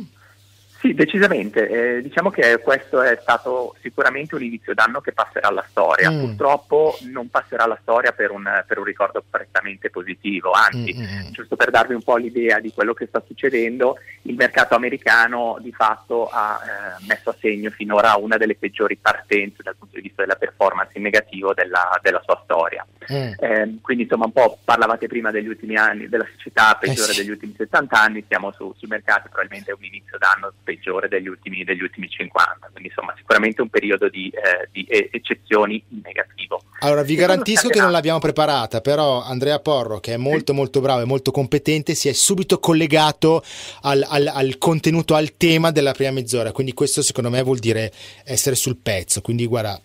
Sì, 0.80 0.96
decisamente. 0.96 1.68
Eh, 1.70 2.02
diciamo 2.02 2.32
che 2.32 2.58
questo 2.58 3.04
è 3.04 3.20
stato 3.22 3.76
sicuramente 3.84 4.34
un 4.34 4.42
inizio 4.42 4.74
d'anno 4.74 5.00
che 5.00 5.12
passerà 5.12 5.50
alla 5.50 5.64
storia. 5.70 6.10
Mm. 6.10 6.20
Purtroppo 6.22 6.98
non 7.12 7.30
passerà 7.30 7.66
alla 7.66 7.78
storia 7.80 8.14
per 8.14 8.32
un, 8.32 8.46
per 8.66 8.80
un 8.80 8.84
ricordo 8.84 9.24
prettamente 9.30 9.92
positivo, 9.92 10.54
anzi, 10.54 10.96
mm, 10.98 11.02
mm, 11.02 11.32
giusto 11.34 11.56
per 11.56 11.70
darvi 11.70 11.94
un 11.94 12.02
po' 12.02 12.16
l'idea 12.16 12.60
di 12.60 12.72
quello 12.74 12.96
che 12.96 13.06
sta 13.06 13.22
succedendo, 13.28 13.98
il 14.24 14.34
mercato 14.34 14.74
americano 14.74 15.58
di 15.62 15.72
fatto 15.72 16.28
ha 16.30 16.60
eh, 16.64 17.06
messo 17.06 17.30
a 17.30 17.36
segno 17.40 17.70
finora 17.70 18.16
una 18.16 18.38
delle 18.38 18.56
peggiori 18.56 18.98
partenze 18.98 19.62
dal 19.62 19.76
punto 19.78 19.98
di 19.98 20.02
vista 20.02 20.24
della 20.24 20.36
performance 20.36 20.94
in 20.96 21.04
negativo 21.04 21.54
della, 21.54 22.00
della 22.02 22.24
sua 22.26 22.42
storia. 22.44 22.84
Mm. 23.12 23.34
Eh, 23.40 23.78
quindi 23.82 24.04
insomma 24.04 24.26
un 24.26 24.32
po' 24.32 24.60
parlavate 24.64 25.08
prima 25.08 25.32
degli 25.32 25.48
ultimi 25.48 25.76
anni, 25.76 26.10
della 26.10 26.28
siccità 26.32 26.76
peggiore 26.80 27.12
eh 27.12 27.14
sì. 27.14 27.22
degli 27.22 27.32
ultimi 27.32 27.54
70 27.58 28.02
anni, 28.02 28.26
siamo 28.28 28.52
su, 28.52 28.74
sui 28.78 28.88
mercati 28.88 29.30
probabilmente 29.30 29.72
è 29.72 29.74
un 29.74 29.84
inizio 29.84 30.18
d'anno 30.18 30.52
peggiore 30.64 31.08
degli 31.08 31.28
ultimi, 31.28 31.64
degli 31.64 31.82
ultimi 31.82 32.10
50, 32.10 32.70
quindi 32.72 32.90
insomma 32.90 33.14
sicuramente 33.16 33.62
un 33.62 33.70
periodo 33.70 34.10
di, 34.10 34.30
eh, 34.30 34.68
di 34.72 34.86
eccezioni 34.90 35.84
negativo. 36.04 36.62
Allora 36.80 37.02
vi 37.02 37.16
garantisco 37.16 37.70
che 37.70 37.80
non 37.80 37.92
l'abbiamo 37.92 38.20
preparata, 38.20 38.82
però 38.82 39.24
Andrea 39.24 39.60
Porro, 39.60 40.00
che 40.00 40.14
è 40.14 40.18
molto 40.18 40.54
molto 40.54 40.80
bravo 40.80 41.02
e 41.02 41.06
molto 41.06 41.32
competente, 41.32 41.96
si 41.96 42.08
è 42.08 42.14
subito 42.14 42.60
collegato 42.60 43.44
al, 43.82 44.06
al, 44.08 44.28
al 44.28 44.58
contenuto, 44.58 45.16
al 45.16 45.38
tema 45.38 45.72
della 45.72 45.94
prima 45.94 46.12
mezz'ora, 46.12 46.52
quindi 46.52 46.74
questo 46.74 47.02
secondo 47.02 47.30
me 47.30 47.42
vuol 47.42 47.58
dire 47.58 47.92
essere 48.24 48.56
sul 48.56 48.78
pezzo, 48.78 49.22
quindi 49.22 49.48
guarda, 49.48 49.80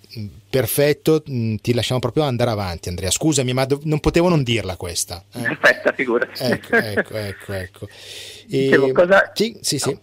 perfetto, 0.51 1.23
ti 1.23 1.73
lasciamo 1.73 2.01
proprio 2.01 2.25
andare 2.25 2.51
avanti 2.51 2.91
Andrea, 2.91 3.11
scusami 3.13 3.53
ma 3.53 3.65
do- 3.65 3.81
non 3.85 4.01
potevo 4.01 4.29
non 4.29 4.43
dirla 4.43 4.77
questa. 4.77 5.23
Eh. 5.33 5.43
Perfetta, 5.43 5.93
figurati. 5.93 6.43
Ecco, 6.43 6.77
ecco, 6.77 7.15
ecco. 7.17 7.53
ecco. 7.53 7.87
E... 7.87 8.47
Dicevo, 8.49 8.93
cosa... 8.93 9.31
Sì, 9.35 9.59
sì, 9.61 9.79
sì. 9.79 9.97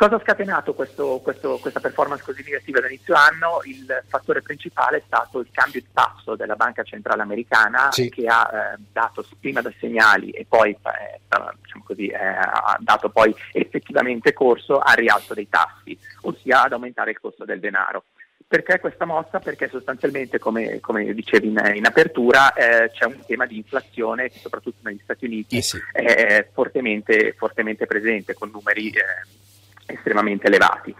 Cosa 0.00 0.14
ha 0.14 0.20
scatenato 0.20 0.72
questo, 0.72 1.20
questo, 1.22 1.58
questa 1.58 1.78
performance 1.78 2.24
così 2.24 2.42
negativa 2.42 2.80
da 2.80 2.86
inizio 2.86 3.14
anno? 3.14 3.60
Il 3.64 4.02
fattore 4.08 4.40
principale 4.40 4.96
è 4.96 5.02
stato 5.04 5.40
il 5.40 5.48
cambio 5.52 5.78
di 5.78 5.88
passo 5.92 6.36
della 6.36 6.56
Banca 6.56 6.82
Centrale 6.84 7.20
Americana 7.20 7.92
sì. 7.92 8.08
che 8.08 8.24
ha 8.24 8.50
eh, 8.50 8.82
dato 8.90 9.22
prima 9.38 9.60
da 9.60 9.70
segnali 9.78 10.30
e 10.30 10.46
poi 10.48 10.70
eh, 10.70 11.20
diciamo 11.60 11.84
così, 11.84 12.06
eh, 12.06 12.16
ha 12.16 12.78
dato 12.80 13.10
poi 13.10 13.34
effettivamente 13.52 14.32
corso 14.32 14.78
al 14.78 14.96
rialzo 14.96 15.34
dei 15.34 15.50
tassi, 15.50 15.98
ossia 16.22 16.62
ad 16.62 16.72
aumentare 16.72 17.10
il 17.10 17.20
costo 17.20 17.44
del 17.44 17.60
denaro. 17.60 18.04
Perché 18.50 18.80
questa 18.80 19.04
mossa? 19.04 19.38
Perché 19.38 19.68
sostanzialmente, 19.68 20.40
come, 20.40 20.80
come 20.80 21.14
dicevi 21.14 21.46
in, 21.46 21.72
in 21.72 21.86
apertura, 21.86 22.52
eh, 22.52 22.90
c'è 22.90 23.04
un 23.04 23.20
tema 23.24 23.46
di 23.46 23.58
inflazione 23.58 24.28
che 24.28 24.40
soprattutto 24.40 24.78
negli 24.88 24.98
Stati 25.04 25.26
Uniti 25.26 25.58
eh 25.58 25.62
sì. 25.62 25.78
è 25.92 26.48
fortemente, 26.52 27.32
fortemente 27.38 27.86
presente, 27.86 28.34
con 28.34 28.50
numeri 28.52 28.90
eh, 28.90 29.94
estremamente 29.94 30.48
elevati. 30.48 30.92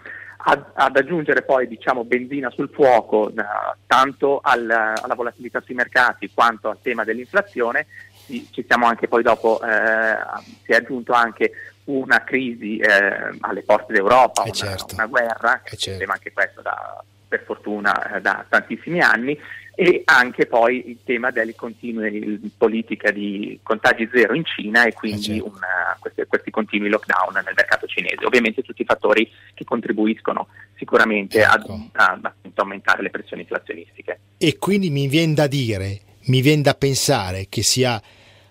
Ad, 0.43 0.65
ad, 0.75 0.97
aggiungere 0.97 1.43
poi 1.43 1.67
diciamo, 1.67 2.05
benzina 2.05 2.51
sul 2.51 2.71
fuoco 2.73 3.33
uh, 3.35 3.43
tanto 3.85 4.39
al, 4.41 4.71
alla 4.71 5.15
volatilità 5.17 5.61
sui 5.61 5.75
mercati 5.75 6.31
quanto 6.33 6.69
al 6.69 6.79
tema 6.81 7.03
dell'inflazione, 7.03 7.87
ci, 8.27 8.47
ci 8.53 8.65
siamo 8.65 8.87
anche 8.87 9.09
poi 9.09 9.25
dopo, 9.25 9.61
eh, 9.61 10.17
si 10.63 10.71
è 10.71 10.77
aggiunto 10.77 11.15
anche 11.15 11.51
una 11.87 12.23
crisi 12.23 12.79
eh, 12.79 13.37
alle 13.41 13.63
porte 13.63 13.93
d'Europa, 13.93 14.43
una, 14.43 14.53
certo. 14.53 14.95
una, 14.95 15.07
guerra, 15.07 15.61
che 15.65 15.77
certo. 15.77 16.13
anche 16.13 16.33
questo 16.33 16.63
da, 16.63 17.03
per 17.31 17.45
fortuna 17.45 18.17
eh, 18.17 18.21
da 18.21 18.45
tantissimi 18.47 19.01
anni, 19.01 19.39
e 19.75 20.03
anche 20.05 20.45
poi 20.45 20.91
il 20.91 20.99
tema 21.05 21.31
delle 21.31 21.55
continue 21.55 22.39
politiche 22.59 23.13
di 23.13 23.59
contagi 23.63 24.11
zero 24.13 24.35
in 24.35 24.45
Cina 24.45 24.85
e 24.85 24.93
quindi 24.93 25.39
eh, 25.39 25.41
una, 25.41 25.97
questi, 25.99 26.25
questi, 26.27 26.51
continui 26.51 26.91
lockdown 26.91 27.33
nel 27.33 27.55
mercato 27.57 27.87
cinese. 27.87 28.27
Ovviamente 28.27 28.61
tutti 28.61 28.83
i 28.83 28.85
fattori 28.85 29.31
che 29.55 29.65
contribuiscono 29.65 30.49
sicuramente 30.77 31.41
ecco. 31.41 31.89
ad, 31.93 32.25
ad 32.25 32.33
aumentare 32.57 33.03
le 33.03 33.11
pressioni 33.11 33.43
inflazionistiche. 33.43 34.19
E 34.37 34.59
quindi 34.59 34.91
mi 34.91 35.09
viene 35.09 35.33
da 35.33 35.47
dire, 35.47 36.01
mi 36.25 36.43
viene 36.43 36.61
da 36.63 36.75
pensare 36.75 37.47
che 37.49 37.63
sia 37.63 38.03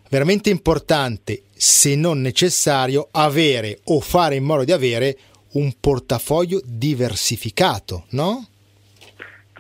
veramente 0.10 0.50
importante, 0.50 1.44
se 1.54 1.96
non 1.96 2.22
necessario, 2.22 3.10
avere 3.12 3.82
o 3.86 4.00
fare 4.00 4.36
in 4.36 4.46
modo 4.46 4.64
di 4.64 4.72
avere 4.72 5.18
un 5.52 5.72
portafoglio 5.80 6.60
diversificato, 6.64 8.06
no? 8.12 8.48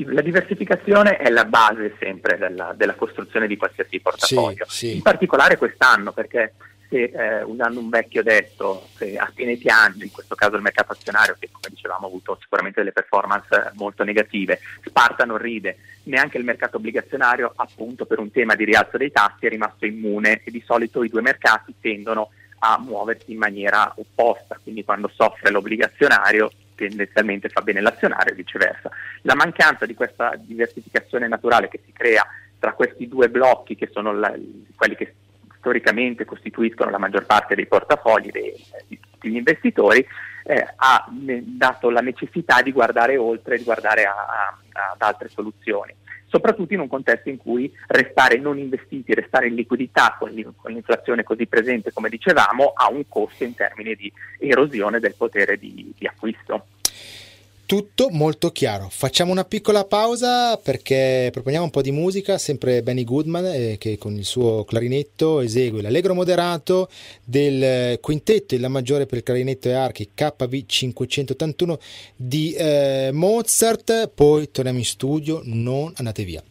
La 0.06 0.22
diversificazione 0.22 1.18
è 1.18 1.30
la 1.30 1.46
base 1.46 1.96
sempre 2.00 2.38
della, 2.38 2.74
della 2.76 2.96
costruzione 2.96 3.48
di 3.48 3.58
qualsiasi 3.58 4.00
portafoglio, 4.00 4.66
sì, 4.68 4.88
sì. 4.90 4.96
in 4.96 5.02
particolare 5.02 5.58
quest'anno 5.58 6.12
perché 6.12 6.54
se 6.90 7.04
eh, 7.04 7.44
usando 7.44 7.80
un 7.80 7.90
vecchio 7.90 8.24
detto, 8.24 8.88
se 8.96 9.16
a 9.16 9.32
fine 9.34 9.56
piange, 9.58 10.04
in 10.04 10.12
questo 10.12 10.34
caso 10.34 10.56
il 10.56 10.64
mercato 10.64 10.94
azionario 10.94 11.36
che 11.40 11.50
come 11.52 11.68
dicevamo 11.70 12.06
ha 12.06 12.10
avuto 12.10 12.38
sicuramente 12.42 12.80
delle 12.80 12.92
performance 12.92 13.72
molto 13.76 14.04
negative, 14.04 14.60
Sparta 14.84 15.24
non 15.24 15.38
ride, 15.38 15.78
neanche 16.04 16.40
il 16.40 16.44
mercato 16.44 16.78
obbligazionario 16.78 17.54
appunto 17.56 18.06
per 18.06 18.18
un 18.18 18.32
tema 18.32 18.56
di 18.56 18.66
rialzo 18.66 18.98
dei 18.98 19.12
tassi 19.12 19.46
è 19.46 19.50
rimasto 19.50 19.86
immune. 19.86 20.42
E 20.44 20.50
di 20.50 20.64
solito 20.66 21.04
i 21.04 21.10
due 21.10 21.22
mercati 21.22 21.76
tendono 21.80 22.32
a 22.60 22.80
muoversi 22.80 23.32
in 23.32 23.38
maniera 23.38 23.94
opposta, 23.96 24.60
quindi 24.62 24.84
quando 24.84 25.12
soffre 25.14 25.52
l'obbligazionario 25.52 26.52
tendenzialmente 26.88 27.50
fa 27.50 27.62
bene 27.62 27.82
l'azionario 27.82 28.34
e 28.34 28.36
viceversa. 28.36 28.90
La 29.24 29.36
mancanza 29.36 29.86
di 29.86 29.94
questa 29.94 30.34
diversificazione 30.38 31.28
naturale 31.28 31.68
che 31.68 31.82
si 31.86 31.92
crea 31.92 32.26
tra 32.58 32.74
questi 32.74 33.08
due 33.08 33.30
blocchi 33.30 33.76
che 33.76 33.90
sono 33.92 34.14
la, 34.14 34.34
quelli 34.76 34.96
che 34.96 35.16
storicamente 35.58 36.26
costituiscono 36.26 36.90
la 36.90 36.98
maggior 36.98 37.26
parte 37.26 37.56
dei 37.56 37.68
portafogli 37.68 38.32
dei, 38.32 38.54
di 38.88 39.00
tutti 39.00 39.30
gli 39.30 39.36
investitori, 39.36 40.06
eh, 40.46 40.68
ha 40.76 41.06
dato 41.10 41.90
la 41.90 42.02
necessità 42.02 42.62
di 42.62 42.72
guardare 42.72 43.18
oltre, 43.18 43.58
di 43.58 43.64
guardare 43.64 44.06
a, 44.06 44.14
a, 44.14 44.58
ad 44.92 45.02
altre 45.02 45.28
soluzioni 45.30 45.94
soprattutto 46.30 46.74
in 46.74 46.80
un 46.80 46.88
contesto 46.88 47.30
in 47.30 47.38
cui 47.38 47.72
restare 47.88 48.38
non 48.38 48.58
investiti, 48.58 49.14
restare 49.14 49.48
in 49.48 49.56
liquidità 49.56 50.16
con, 50.18 50.30
l'inflazione 50.32 51.24
così 51.24 51.48
presente 51.48 51.92
come 51.92 52.10
dicevamo 52.10 52.74
ha 52.76 52.90
un 52.90 53.04
costo 53.08 53.44
in 53.44 53.56
termini 53.56 53.96
di 53.96 54.12
erosione 54.40 55.00
del 55.00 55.16
potere 55.18 55.58
di, 55.58 55.92
di 55.98 56.08
acquisto 56.08 56.68
tutto 57.70 58.10
molto 58.10 58.52
chiaro. 58.52 58.88
Facciamo 58.90 59.32
una 59.32 59.46
piccola 59.46 59.86
pausa 59.86 60.58
perché 60.58 61.30
proponiamo 61.32 61.66
un 61.66 61.70
po' 61.70 61.84
di 61.84 61.92
musica, 61.92 62.40
sempre 62.40 62.82
Benny 62.82 63.04
Goodman 63.04 63.46
eh, 63.46 63.76
che 63.78 63.96
con 64.00 64.18
il 64.18 64.26
suo 64.26 64.64
clarinetto 64.64 65.42
esegue 65.42 65.84
l'allegro 65.84 66.16
moderato 66.16 66.90
del 67.24 68.00
quintetto 68.00 68.56
in 68.56 68.62
La 68.62 68.70
maggiore 68.70 69.06
per 69.06 69.20
il 69.20 69.24
clarinetto 69.24 69.70
e 69.70 69.74
archi 69.74 70.10
KV 70.16 70.66
581 70.66 71.80
di 72.16 72.54
eh, 72.54 73.12
Mozart, 73.14 74.10
poi 74.16 74.50
torniamo 74.50 74.80
in 74.80 74.86
studio, 74.86 75.42
non 75.44 75.94
andate 75.96 76.24
via. 76.24 76.44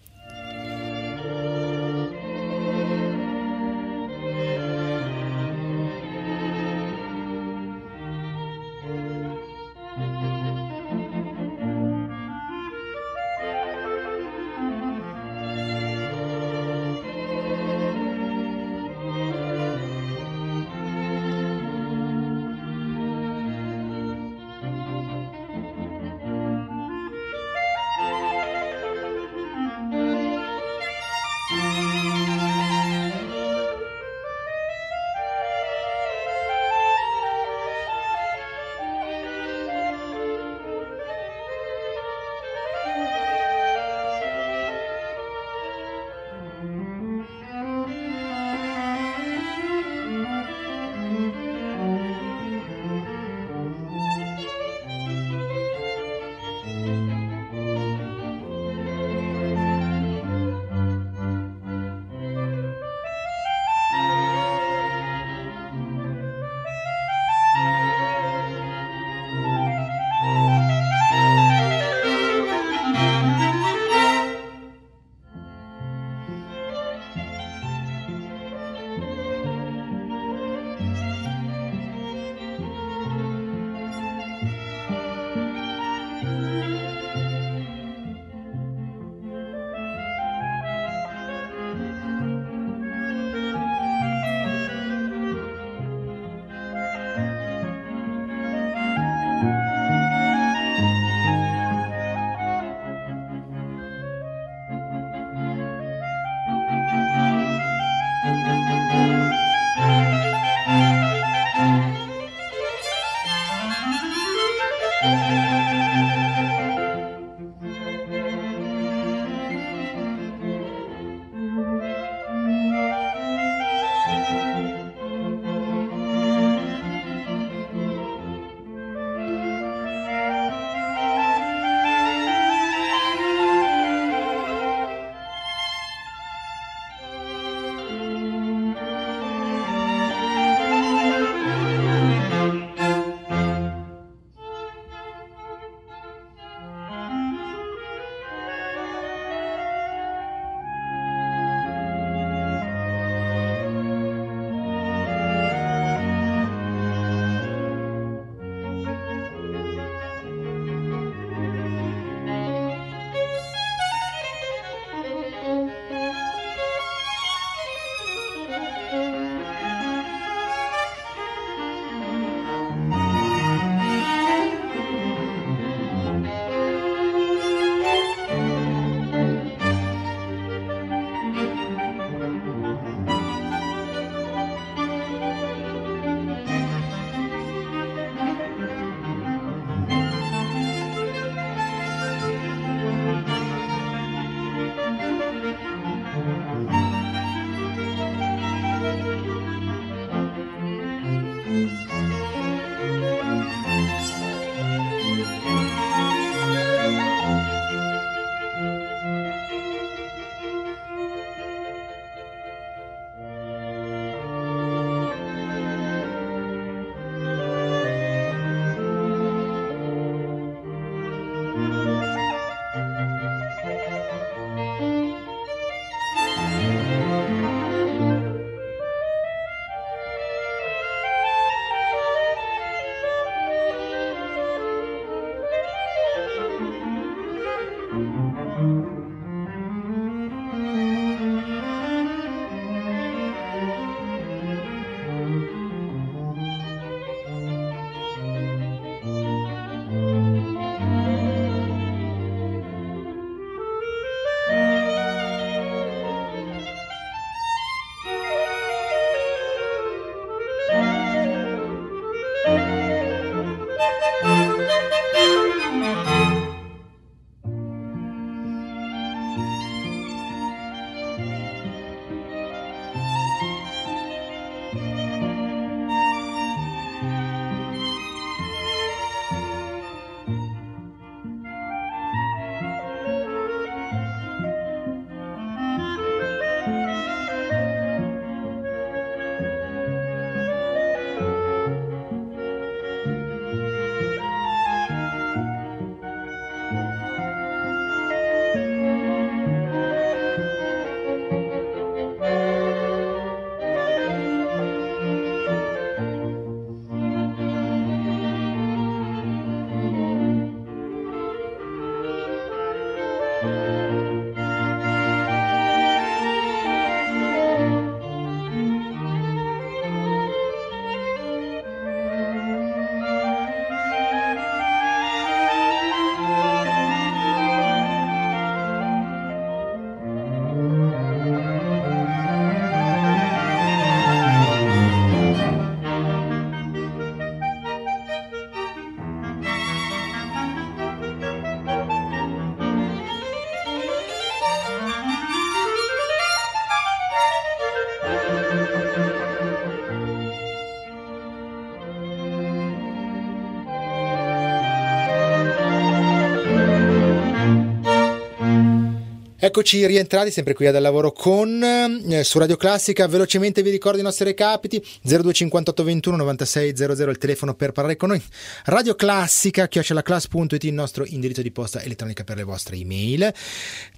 Eccoci 359.48 359.86
rientrati 359.86 360.30
sempre 360.30 360.52
qui 360.52 360.66
ad 360.66 360.78
lavoro 360.78 361.10
con 361.10 361.62
eh, 361.62 362.22
su 362.22 362.38
Radio 362.38 362.58
Classica. 362.58 363.08
Velocemente 363.08 363.62
vi 363.62 363.70
ricordo 363.70 363.98
i 363.98 364.02
nostri 364.02 364.26
recapiti 364.26 364.76
0258 364.76 365.84
21 365.84 366.16
96 366.16 366.76
00 366.76 367.10
il 367.10 367.16
telefono 367.16 367.54
per 367.54 367.72
parlare 367.72 367.96
con 367.96 368.10
noi. 368.10 368.22
Radio 368.66 368.94
Classica 368.94 369.66
chiocciolaclass.it 369.66 370.64
il 370.64 370.74
nostro 370.74 371.06
indirizzo 371.06 371.40
di 371.40 371.50
posta 371.50 371.80
elettronica 371.80 372.24
per 372.24 372.36
le 372.36 372.42
vostre 372.42 372.76
email. 372.76 373.32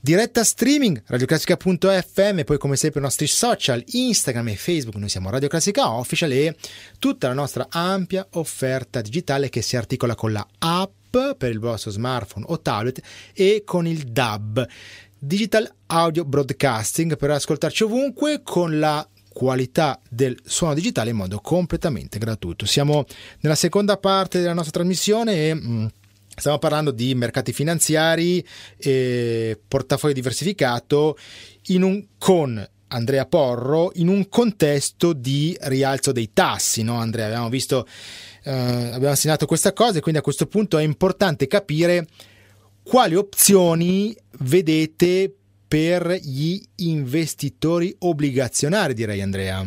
Diretta 0.01 0.45
streaming 0.45 1.03
radioclassica.fm 1.05 2.45
poi 2.45 2.57
come 2.57 2.77
sempre 2.77 3.01
i 3.01 3.03
nostri 3.03 3.27
social 3.27 3.83
Instagram 3.85 4.51
e 4.51 4.55
Facebook. 4.55 4.99
Noi 4.99 5.09
siamo 5.09 5.31
Radio 5.31 5.49
Classica 5.49 5.91
Official 5.91 6.31
e 6.31 6.55
tutta 7.01 7.27
la 7.27 7.35
nostra 7.35 7.67
ampia 7.71 8.25
offerta 8.35 9.01
digitale 9.01 9.49
che 9.49 9.63
si 9.63 9.77
articola 9.77 10.15
con 10.15 10.31
la 10.31 10.47
app 10.59 10.99
per 11.11 11.51
il 11.51 11.59
vostro 11.59 11.91
smartphone 11.91 12.47
o 12.49 12.61
tablet 12.61 13.01
e 13.35 13.63
con 13.65 13.87
il 13.87 14.05
DAB, 14.05 14.65
Digital 15.23 15.71
Audio 15.89 16.25
Broadcasting, 16.25 17.19
per 17.19 17.31
ascoltarci 17.31 17.83
ovunque 17.83 18.41
con 18.43 18.79
la 18.79 19.07
qualità 19.29 20.01
del 20.09 20.35
suono 20.43 20.73
digitale 20.73 21.11
in 21.11 21.17
modo 21.17 21.41
completamente 21.41 22.19
gratuito. 22.19 22.65
Siamo 22.65 23.05
nella 23.41 23.55
seconda 23.55 23.99
parte 23.99 24.41
della 24.41 24.55
nostra 24.55 24.73
trasmissione 24.73 25.49
e 25.49 25.55
mm, 25.55 25.87
stiamo 26.35 26.59
parlando 26.59 26.91
di 26.91 27.15
mercati 27.15 27.53
finanziari 27.53 28.43
e 28.79 29.61
portafoglio 29.69 30.15
diversificato 30.15 31.19
un, 31.69 32.07
con 32.17 32.69
Andrea 32.89 33.27
Porro 33.27 33.93
in 33.97 34.09
un 34.09 34.27
contesto 34.31 35.13
di 35.13 35.55
rialzo 35.61 36.13
dei 36.13 36.31
tassi, 36.33 36.83
no 36.83 36.97
Andrea? 36.97 37.27
Abbiamo 37.27 37.51
visto 37.51 37.87
eh, 38.43 38.53
abbiamo 38.53 39.11
assegnato 39.11 39.45
questa 39.45 39.75
cosa 39.75 39.99
e 39.99 40.01
quindi 40.01 40.21
a 40.21 40.25
questo 40.25 40.47
punto 40.47 40.79
è 40.79 40.83
importante 40.83 41.47
capire 41.47 42.07
quali 42.91 43.15
opzioni 43.15 44.13
vedete 44.41 45.33
per 45.69 46.11
gli 46.11 46.61
investitori 46.79 47.95
obbligazionari, 48.01 48.95
direi 48.95 49.21
Andrea. 49.21 49.65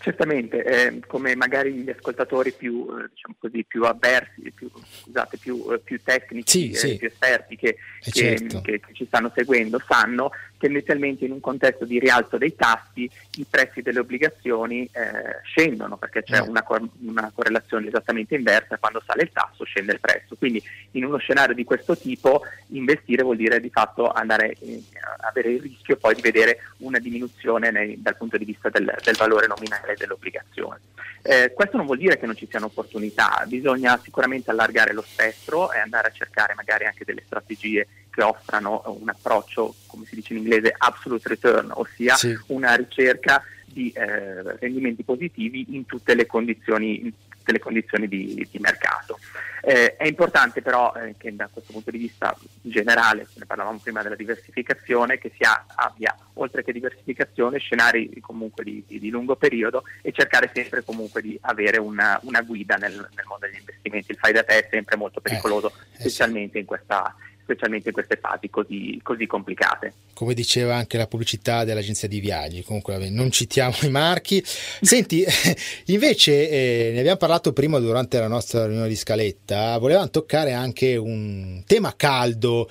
Certamente, 0.00 0.64
eh, 0.64 1.00
come 1.06 1.36
magari 1.36 1.70
gli 1.74 1.90
ascoltatori 1.90 2.52
più, 2.52 2.86
eh, 2.98 3.10
diciamo 3.10 3.34
così, 3.38 3.62
più 3.68 3.84
avversi, 3.84 4.50
più, 4.54 4.70
scusate, 5.02 5.36
più, 5.36 5.66
eh, 5.70 5.80
più 5.80 6.00
tecnici, 6.02 6.72
sì, 6.72 6.74
sì. 6.74 6.96
più 6.96 7.08
esperti 7.08 7.56
che, 7.56 7.76
che, 8.00 8.10
certo. 8.10 8.62
che, 8.62 8.80
che, 8.80 8.94
ci 8.94 9.04
stanno 9.04 9.30
seguendo 9.34 9.78
sanno, 9.86 10.30
tendenzialmente 10.58 11.24
in 11.24 11.32
un 11.32 11.40
contesto 11.40 11.84
di 11.84 11.98
rialzo 11.98 12.36
dei 12.36 12.54
tassi 12.54 13.08
i 13.36 13.46
prezzi 13.48 13.80
delle 13.80 14.00
obbligazioni 14.00 14.88
eh, 14.92 15.40
scendono 15.44 15.96
perché 15.96 16.22
c'è 16.22 16.42
mm. 16.42 16.48
una, 16.48 16.64
una, 17.06 17.32
correlazione 17.34 17.86
esattamente 17.86 18.34
inversa, 18.34 18.78
quando 18.78 19.02
sale 19.04 19.22
il 19.22 19.30
tasso 19.32 19.64
scende 19.64 19.92
il 19.92 20.00
prezzo. 20.00 20.36
Quindi 20.36 20.62
in 20.92 21.04
uno 21.04 21.16
scenario 21.18 21.54
di 21.54 21.64
questo 21.64 21.96
tipo 21.96 22.42
investire 22.68 23.22
vuol 23.22 23.36
dire 23.36 23.60
di 23.60 23.70
fatto 23.70 24.10
andare 24.10 24.56
eh, 24.60 24.82
avere 25.20 25.50
il 25.52 25.62
rischio 25.62 25.96
poi 25.96 26.14
di 26.14 26.20
vedere 26.20 26.58
una 26.78 26.98
diminuzione 26.98 27.70
nei, 27.70 28.00
dal 28.02 28.16
punto 28.16 28.36
di 28.36 28.44
vista 28.44 28.68
del, 28.68 28.92
del 29.02 29.16
valore 29.16 29.46
nominale 29.46 29.94
dell'obbligazione. 29.96 30.80
Eh, 31.22 31.52
questo 31.52 31.76
non 31.76 31.86
vuol 31.86 31.98
dire 31.98 32.18
che 32.18 32.26
non 32.26 32.36
ci 32.36 32.46
siano 32.48 32.66
opportunità, 32.66 33.44
bisogna 33.46 33.98
sicuramente 34.02 34.50
allargare 34.50 34.92
lo 34.92 35.02
spettro 35.02 35.72
e 35.72 35.78
andare 35.78 36.08
a 36.08 36.12
cercare 36.12 36.54
magari 36.54 36.84
anche 36.84 37.04
delle 37.04 37.22
strategie 37.24 37.86
che 38.18 38.24
offrano 38.24 38.82
un 39.00 39.08
approccio, 39.08 39.76
come 39.86 40.04
si 40.04 40.16
dice 40.16 40.34
in 40.34 40.40
inglese, 40.40 40.74
absolute 40.76 41.28
return, 41.28 41.70
ossia 41.72 42.16
sì. 42.16 42.36
una 42.46 42.74
ricerca 42.74 43.44
di 43.64 43.92
eh, 43.92 44.56
rendimenti 44.58 45.04
positivi 45.04 45.66
in 45.70 45.86
tutte 45.86 46.16
le 46.16 46.26
condizioni, 46.26 47.04
in 47.04 47.12
tutte 47.28 47.52
le 47.52 47.60
condizioni 47.60 48.08
di, 48.08 48.44
di, 48.50 48.58
mercato. 48.58 49.20
Eh, 49.62 49.94
è 49.96 50.06
importante 50.08 50.62
però 50.62 50.92
eh, 50.94 51.14
che 51.16 51.34
da 51.36 51.48
questo 51.52 51.72
punto 51.72 51.92
di 51.92 51.98
vista 51.98 52.36
generale, 52.60 53.28
ne 53.34 53.46
parlavamo 53.46 53.78
prima 53.78 54.02
della 54.02 54.16
diversificazione, 54.16 55.18
che 55.18 55.30
si 55.36 55.44
abbia 55.76 56.16
oltre 56.34 56.64
che 56.64 56.72
diversificazione 56.72 57.58
scenari 57.58 58.18
comunque 58.20 58.64
di, 58.64 58.82
di, 58.84 58.98
di, 58.98 59.10
lungo 59.10 59.36
periodo 59.36 59.84
e 60.02 60.10
cercare 60.10 60.50
sempre 60.52 60.82
comunque 60.82 61.22
di 61.22 61.38
avere 61.42 61.78
una, 61.78 62.18
una 62.24 62.40
guida 62.40 62.74
nel, 62.74 62.94
nel, 62.94 63.24
mondo 63.28 63.46
degli 63.46 63.58
investimenti. 63.60 64.10
Il 64.10 64.18
fai 64.18 64.32
da 64.32 64.42
te 64.42 64.64
è 64.64 64.68
sempre 64.68 64.96
molto 64.96 65.20
pericoloso, 65.20 65.68
eh, 65.68 65.72
eh 65.94 66.00
specialmente 66.00 66.58
in 66.58 66.64
questa 66.64 67.14
specialmente 67.48 67.88
in 67.88 67.94
queste 67.94 68.18
fasi 68.20 68.50
così, 68.50 69.00
così, 69.02 69.26
complicate. 69.26 69.94
Come 70.12 70.34
diceva 70.34 70.76
anche 70.76 70.98
la 70.98 71.06
pubblicità 71.06 71.64
dell'agenzia 71.64 72.06
di 72.06 72.20
viaggi, 72.20 72.62
comunque 72.62 73.08
non 73.08 73.30
citiamo 73.30 73.74
i 73.82 73.90
marchi. 73.90 74.42
Senti, 74.44 75.24
invece 75.86 76.50
eh, 76.50 76.90
ne 76.92 77.00
abbiamo 77.00 77.16
parlato 77.16 77.54
prima 77.54 77.78
durante 77.78 78.18
la 78.18 78.28
nostra 78.28 78.66
riunione 78.66 78.88
di 78.88 78.96
scaletta, 78.96 79.78
volevamo 79.78 80.10
toccare 80.10 80.52
anche 80.52 80.96
un 80.96 81.62
tema 81.66 81.94
caldo 81.96 82.68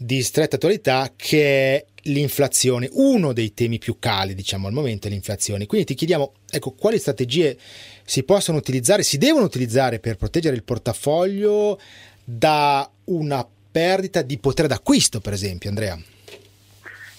di 0.00 0.22
stretta 0.22 0.56
attualità 0.56 1.12
che 1.14 1.74
è 1.74 1.84
l'inflazione, 2.02 2.88
uno 2.92 3.32
dei 3.32 3.52
temi 3.52 3.78
più 3.78 3.96
caldi 3.98 4.34
diciamo 4.34 4.68
al 4.68 4.72
momento 4.72 5.08
è 5.08 5.10
l'inflazione. 5.10 5.66
Quindi 5.66 5.88
ti 5.88 5.94
chiediamo, 5.94 6.32
ecco, 6.48 6.70
quali 6.72 6.98
strategie 6.98 7.58
si 8.04 8.22
possono 8.22 8.56
utilizzare, 8.56 9.02
si 9.02 9.18
devono 9.18 9.44
utilizzare 9.44 9.98
per 9.98 10.16
proteggere 10.16 10.56
il 10.56 10.62
portafoglio 10.62 11.78
da 12.24 12.88
una 13.04 13.46
perdita 13.70 14.22
di 14.22 14.38
potere 14.38 14.68
d'acquisto, 14.68 15.20
per 15.20 15.32
esempio, 15.32 15.68
Andrea? 15.68 15.98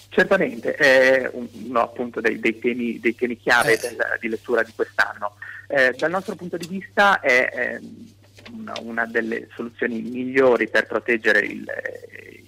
Certamente, 0.08 0.74
è 0.74 1.30
uno 1.32 1.80
appunto 1.80 2.20
dei, 2.20 2.40
dei, 2.40 2.58
temi, 2.58 2.98
dei 2.98 3.14
temi, 3.14 3.38
chiave 3.38 3.74
eh. 3.74 3.78
del, 3.78 3.96
di 4.20 4.28
lettura 4.28 4.62
di 4.62 4.72
quest'anno. 4.74 5.36
Eh, 5.68 5.94
dal 5.96 6.10
nostro 6.10 6.34
punto 6.34 6.56
di 6.56 6.66
vista 6.66 7.20
è 7.20 7.48
eh, 7.52 7.80
una, 8.52 8.74
una, 8.80 9.06
delle 9.06 9.46
soluzioni 9.54 10.00
migliori 10.00 10.68
per 10.68 10.86
proteggere 10.86 11.40
il, 11.40 11.64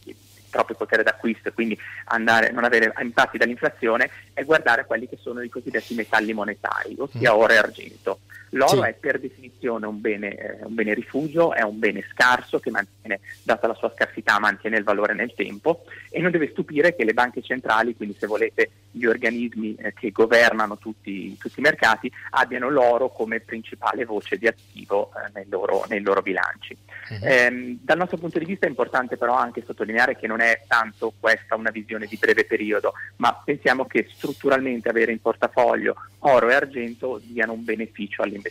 il 0.05 0.17
proprio 0.51 0.77
potere 0.77 1.05
d'acquisto 1.05 1.49
e 1.49 1.53
quindi 1.53 1.79
andare, 2.07 2.51
non 2.51 2.65
avere 2.65 2.93
impatti 3.01 3.39
dall'inflazione 3.39 4.11
è 4.35 4.45
guardare 4.45 4.85
quelli 4.85 5.09
che 5.09 5.19
sono 5.21 5.41
i 5.41 5.49
cosiddetti 5.49 5.95
metalli 5.95 6.33
monetari, 6.33 6.97
ossia 6.99 7.33
mm. 7.33 7.37
oro 7.37 7.53
e 7.53 7.57
argento. 7.57 8.21
L'oro 8.55 8.83
sì. 8.83 8.89
è 8.89 8.93
per 8.93 9.19
definizione 9.19 9.87
un 9.87 10.01
bene, 10.01 10.35
eh, 10.35 10.65
un 10.65 10.75
bene, 10.75 10.93
rifugio, 10.93 11.55
è 11.55 11.63
un 11.63 11.79
bene 11.79 12.05
scarso 12.11 12.59
che 12.59 12.71
mantiene, 12.71 13.21
data 13.43 13.67
la 13.67 13.75
sua 13.75 13.91
scarsità, 13.95 14.39
mantiene 14.39 14.77
il 14.77 14.85
valore 14.85 15.15
nel 15.15 15.33
tempo 15.35 15.85
e 16.11 16.21
non 16.21 16.31
deve 16.31 16.51
stupire 16.51 16.95
che 16.95 17.05
le 17.05 17.15
banche 17.15 17.41
centrali, 17.41 17.97
quindi 17.97 18.15
se 18.19 18.27
volete 18.27 18.71
gli 18.91 19.07
organismi 19.07 19.75
eh, 19.77 19.95
che 19.95 20.11
governano 20.11 20.77
tutti, 20.77 21.35
tutti, 21.39 21.61
i 21.61 21.63
mercati, 21.63 22.13
abbiano 22.31 22.69
l'oro 22.69 23.09
come 23.09 23.41
principale 23.41 24.05
voce 24.05 24.37
di 24.37 24.47
attivo 24.47 25.11
eh, 25.17 25.31
nei, 25.33 25.47
loro, 25.49 25.87
nei, 25.89 26.03
loro, 26.03 26.21
bilanci. 26.21 26.77
Uh-huh. 27.09 27.27
Eh, 27.27 27.79
dal 27.81 27.97
nostro 27.97 28.19
punto 28.19 28.39
di 28.39 28.45
vista 28.45 28.67
è 28.67 28.69
importante 28.69 29.17
però 29.17 29.35
anche 29.35 29.65
sottolineare 29.65 30.15
che 30.17 30.27
non 30.27 30.41
è 30.41 30.61
tanto 30.67 31.15
questa 31.19 31.57
una 31.57 31.71
visione 31.71 32.05
di 32.05 32.19
breve 32.21 32.45
periodo, 32.45 32.93
ma 33.17 33.33
pensiamo 33.43 33.87
che 33.87 34.07
strutturalmente 34.13 34.91
avere 34.91 35.13
in 35.13 35.23
portafoglio 35.23 35.95
oro 36.21 36.51
e 36.51 36.55
argento 36.55 37.19
diano 37.25 37.55
un 37.55 37.65
beneficio 37.65 38.21
all'investitore. 38.21 38.42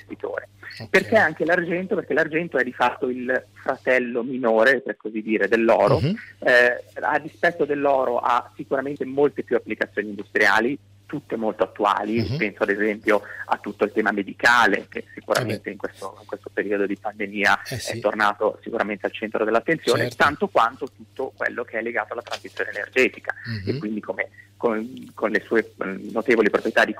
Okay. 0.73 0.87
Perché 0.89 1.15
anche 1.17 1.45
l'argento? 1.45 1.95
Perché 1.95 2.13
l'argento 2.13 2.57
è 2.57 2.63
di 2.63 2.73
fatto 2.73 3.09
il 3.09 3.45
fratello 3.53 4.23
minore, 4.23 4.81
per 4.81 4.97
così 4.97 5.21
dire, 5.21 5.47
dell'oro. 5.47 5.97
Uh-huh. 5.97 6.15
Eh, 6.39 6.83
a 7.01 7.19
dispetto 7.19 7.65
dell'oro 7.65 8.19
ha 8.19 8.51
sicuramente 8.55 9.05
molte 9.05 9.43
più 9.43 9.55
applicazioni 9.55 10.09
industriali, 10.09 10.77
tutte 11.11 11.35
molto 11.35 11.63
attuali, 11.63 12.19
uh-huh. 12.19 12.37
penso 12.37 12.63
ad 12.63 12.69
esempio 12.69 13.21
a 13.47 13.57
tutto 13.57 13.83
il 13.83 13.91
tema 13.91 14.13
medicale 14.13 14.85
che 14.87 15.03
sicuramente 15.13 15.69
in 15.69 15.75
questo, 15.75 16.15
in 16.21 16.25
questo, 16.25 16.49
periodo 16.53 16.85
di 16.85 16.95
pandemia 16.95 17.63
eh 17.63 17.77
sì. 17.77 17.97
è 17.97 17.99
tornato 17.99 18.59
sicuramente 18.61 19.07
al 19.07 19.11
centro 19.11 19.43
dell'attenzione, 19.43 20.03
certo. 20.03 20.15
tanto 20.15 20.47
quanto 20.47 20.89
tutto 20.95 21.33
quello 21.35 21.65
che 21.65 21.79
è 21.79 21.81
legato 21.81 22.13
alla 22.13 22.21
transizione 22.21 22.69
energetica 22.69 23.33
uh-huh. 23.45 23.75
e 23.75 23.77
quindi 23.77 23.99
come 23.99 24.29
con, 24.61 25.11
con, 25.15 25.31
le 25.31 25.39
sue 25.39 25.73
notevoli 26.11 26.51
proprietà 26.51 26.85
di, 26.85 26.95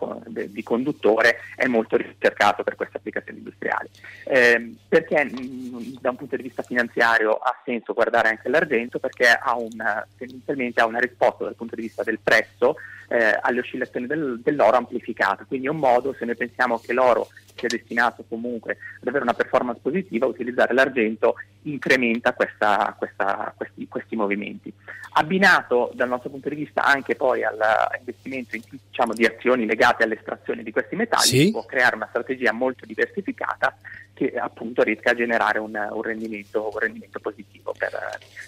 di, 0.52 0.64
conduttore 0.64 1.42
è 1.56 1.68
molto 1.68 1.96
ricercato 1.96 2.64
per 2.64 2.76
queste 2.76 2.98
applicazioni 2.98 3.38
industriali. 3.38 3.88
Eh, 4.24 4.74
perché 4.88 5.26
mh, 5.26 6.00
da 6.02 6.10
un 6.10 6.16
punto 6.16 6.36
di 6.38 6.42
vista 6.42 6.64
finanziario 6.64 7.36
ha 7.36 7.56
senso 7.64 7.94
guardare 7.94 8.30
anche 8.30 8.50
l'argento? 8.50 8.98
Perché 8.98 9.28
ha 9.28 9.56
una, 9.56 10.04
tendenzialmente 10.18 10.82
ha 10.82 10.88
una 10.88 10.98
risposta 10.98 11.44
dal 11.44 11.56
punto 11.56 11.76
di 11.76 11.84
vista 11.84 12.02
del 12.02 12.18
prezzo 12.18 12.78
eh, 13.12 13.38
alle 13.42 13.60
oscillazioni 13.60 14.08
del, 14.08 14.40
dell'oro 14.42 14.78
amplificata, 14.78 15.44
quindi 15.44 15.68
è 15.68 15.70
un 15.70 15.78
modo, 15.78 16.16
se 16.18 16.24
noi 16.24 16.38
pensiamo 16.38 16.80
che 16.80 16.94
l'oro 16.94 17.28
sia 17.54 17.68
destinato 17.68 18.24
comunque 18.28 18.78
ad 19.02 19.08
avere 19.08 19.24
una 19.24 19.34
performance 19.34 19.82
positiva, 19.82 20.26
utilizzare 20.26 20.74
l'argento 20.74 21.36
incrementa 21.64 22.34
questa, 22.34 22.96
questa, 22.98 23.54
questi, 23.58 23.86
questi, 23.90 24.16
movimenti. 24.16 24.74
Abbinato 25.14 25.92
dal 25.94 26.08
nostro 26.08 26.30
punto 26.30 26.48
di 26.48 26.56
vista 26.56 26.84
anche 26.84 27.16
poi 27.16 27.44
all'investimento 27.44 28.56
in, 28.56 28.62
diciamo, 28.88 29.14
di 29.14 29.26
azioni 29.26 29.66
legate 29.66 30.04
all'estrazione 30.04 30.64
di 30.64 30.72
questi 30.72 30.96
metalli, 30.96 31.26
sì. 31.26 31.52
può 31.52 31.66
creare 31.66 31.98
una 31.98 32.08
strategia 32.10 32.54
molto 32.54 32.86
diversificata 32.86 33.76
che 34.22 34.38
appunto 34.38 34.84
riesca 34.84 35.12
a 35.12 35.16
generare 35.16 35.58
un, 35.58 35.76
un, 35.92 36.02
rendimento, 36.04 36.70
un 36.72 36.80
rendimento, 36.80 37.20
positivo 37.20 37.74
per, 37.76 37.92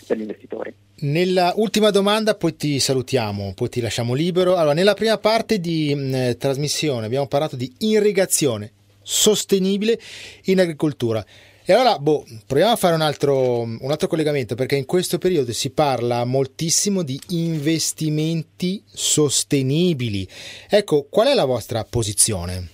per, 0.05 0.17
gli 0.17 0.21
investitori. 0.21 0.71
Nella 0.99 1.53
ultima 1.55 1.89
domanda 1.89 2.35
poi 2.35 2.55
ti 2.55 2.79
salutiamo, 2.79 3.53
poi 3.55 3.69
ti 3.69 3.81
lasciamo 3.81 4.13
libero. 4.13 4.55
Allora, 4.55 4.75
nella 4.75 4.93
prima 4.93 5.17
parte 5.17 5.59
di 5.59 5.95
mh, 5.95 6.37
trasmissione 6.37 7.07
abbiamo 7.07 7.25
parlato 7.25 7.55
di 7.55 7.73
irrigazione 7.79 8.71
sostenibile 9.01 9.99
in 10.43 10.59
agricoltura. 10.59 11.25
E 11.65 11.73
allora, 11.73 11.97
boh, 11.97 12.23
proviamo 12.45 12.73
a 12.73 12.75
fare 12.75 12.93
un 12.93 13.01
altro, 13.01 13.61
un 13.61 13.89
altro, 13.89 14.07
collegamento 14.07 14.53
perché 14.53 14.75
in 14.75 14.85
questo 14.85 15.17
periodo 15.17 15.53
si 15.53 15.71
parla 15.71 16.23
moltissimo 16.23 17.01
di 17.01 17.19
investimenti 17.29 18.83
sostenibili. 18.85 20.27
Ecco, 20.69 21.07
qual 21.09 21.27
è 21.27 21.33
la 21.33 21.45
vostra 21.45 21.83
posizione? 21.83 22.67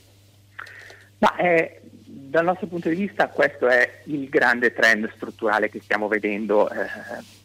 Ma, 1.19 1.35
eh, 1.35 1.78
dal 2.29 2.45
nostro 2.45 2.67
punto 2.67 2.89
di 2.89 2.95
vista 2.95 3.27
questo 3.27 3.67
è 3.67 4.01
il 4.05 4.29
grande 4.29 4.71
trend 4.71 5.11
strutturale 5.15 5.69
che 5.69 5.81
stiamo 5.81 6.07
vedendo 6.07 6.69
eh, 6.69 6.85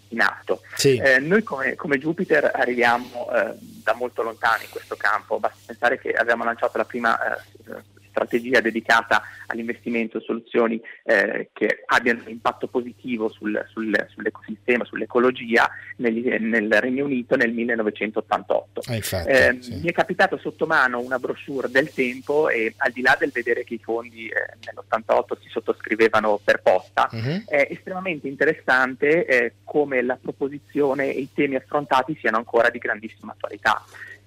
in 0.09 0.20
atto. 0.20 0.61
Sì. 0.74 0.97
Eh, 0.97 1.18
noi 1.18 1.43
come, 1.43 1.74
come, 1.74 1.99
Jupiter 1.99 2.51
arriviamo 2.55 3.30
eh, 3.32 3.55
da 3.59 3.95
molto 3.95 4.22
lontano 4.22 4.62
in 4.62 4.68
questo 4.68 4.95
campo, 4.97 5.39
basta 5.39 5.59
pensare 5.66 5.99
che 5.99 6.12
abbiamo 6.12 6.45
lanciato 6.45 6.76
la 6.76 6.85
prima 6.85 7.18
eh, 7.18 7.82
strategia 8.15 8.61
dedicata 8.61 9.23
all'investimento 9.47 10.19
in 10.19 10.23
soluzioni 10.23 10.81
eh, 11.03 11.51
che 11.53 11.83
abbiano 11.87 12.23
un 12.25 12.31
impatto 12.31 12.69
positivo 12.69 13.29
sul, 13.29 13.61
sul, 13.71 14.07
sull'ecosistema, 14.09 14.85
sull'ecologia 14.85 15.69
nel, 15.97 16.15
nel, 16.41 16.73
Regno 16.81 17.05
Unito 17.05 17.35
nel 17.35 17.53
1988. 17.53 18.83
Ah, 18.87 18.95
infatti, 18.95 19.29
eh, 19.29 19.59
sì. 19.61 19.75
Mi 19.77 19.89
è 19.89 19.93
capitato 19.93 20.37
sotto 20.39 20.67
mano 20.67 21.01
una 21.01 21.19
brochure 21.19 21.69
del 21.69 21.93
tempo 21.93 22.49
e 22.49 22.73
al 22.77 22.93
di 22.93 23.03
là 23.03 23.17
del 23.19 23.31
vedere 23.33 23.65
che 23.65 23.75
i 23.75 23.81
fondi 23.83 24.29
eh, 24.29 24.57
nell'88 24.65 25.41
si 25.41 25.49
sottoscrivevano 25.49 26.41
per 26.43 26.62
posta, 26.62 27.09
uh-huh. 27.11 27.45
è 27.47 27.67
estremamente 27.71 28.29
interessante 28.29 29.27
eh, 29.27 29.53
come 29.65 30.03
la 30.03 30.19
proposizione 30.21 31.12
e 31.12 31.19
i 31.19 31.29
temi 31.35 31.57
affrontati 31.57 32.17
siano 32.21 32.37
ancora 32.37 32.71
di 32.71 32.79
grandissima 32.79 33.33
attualità. 33.33 33.83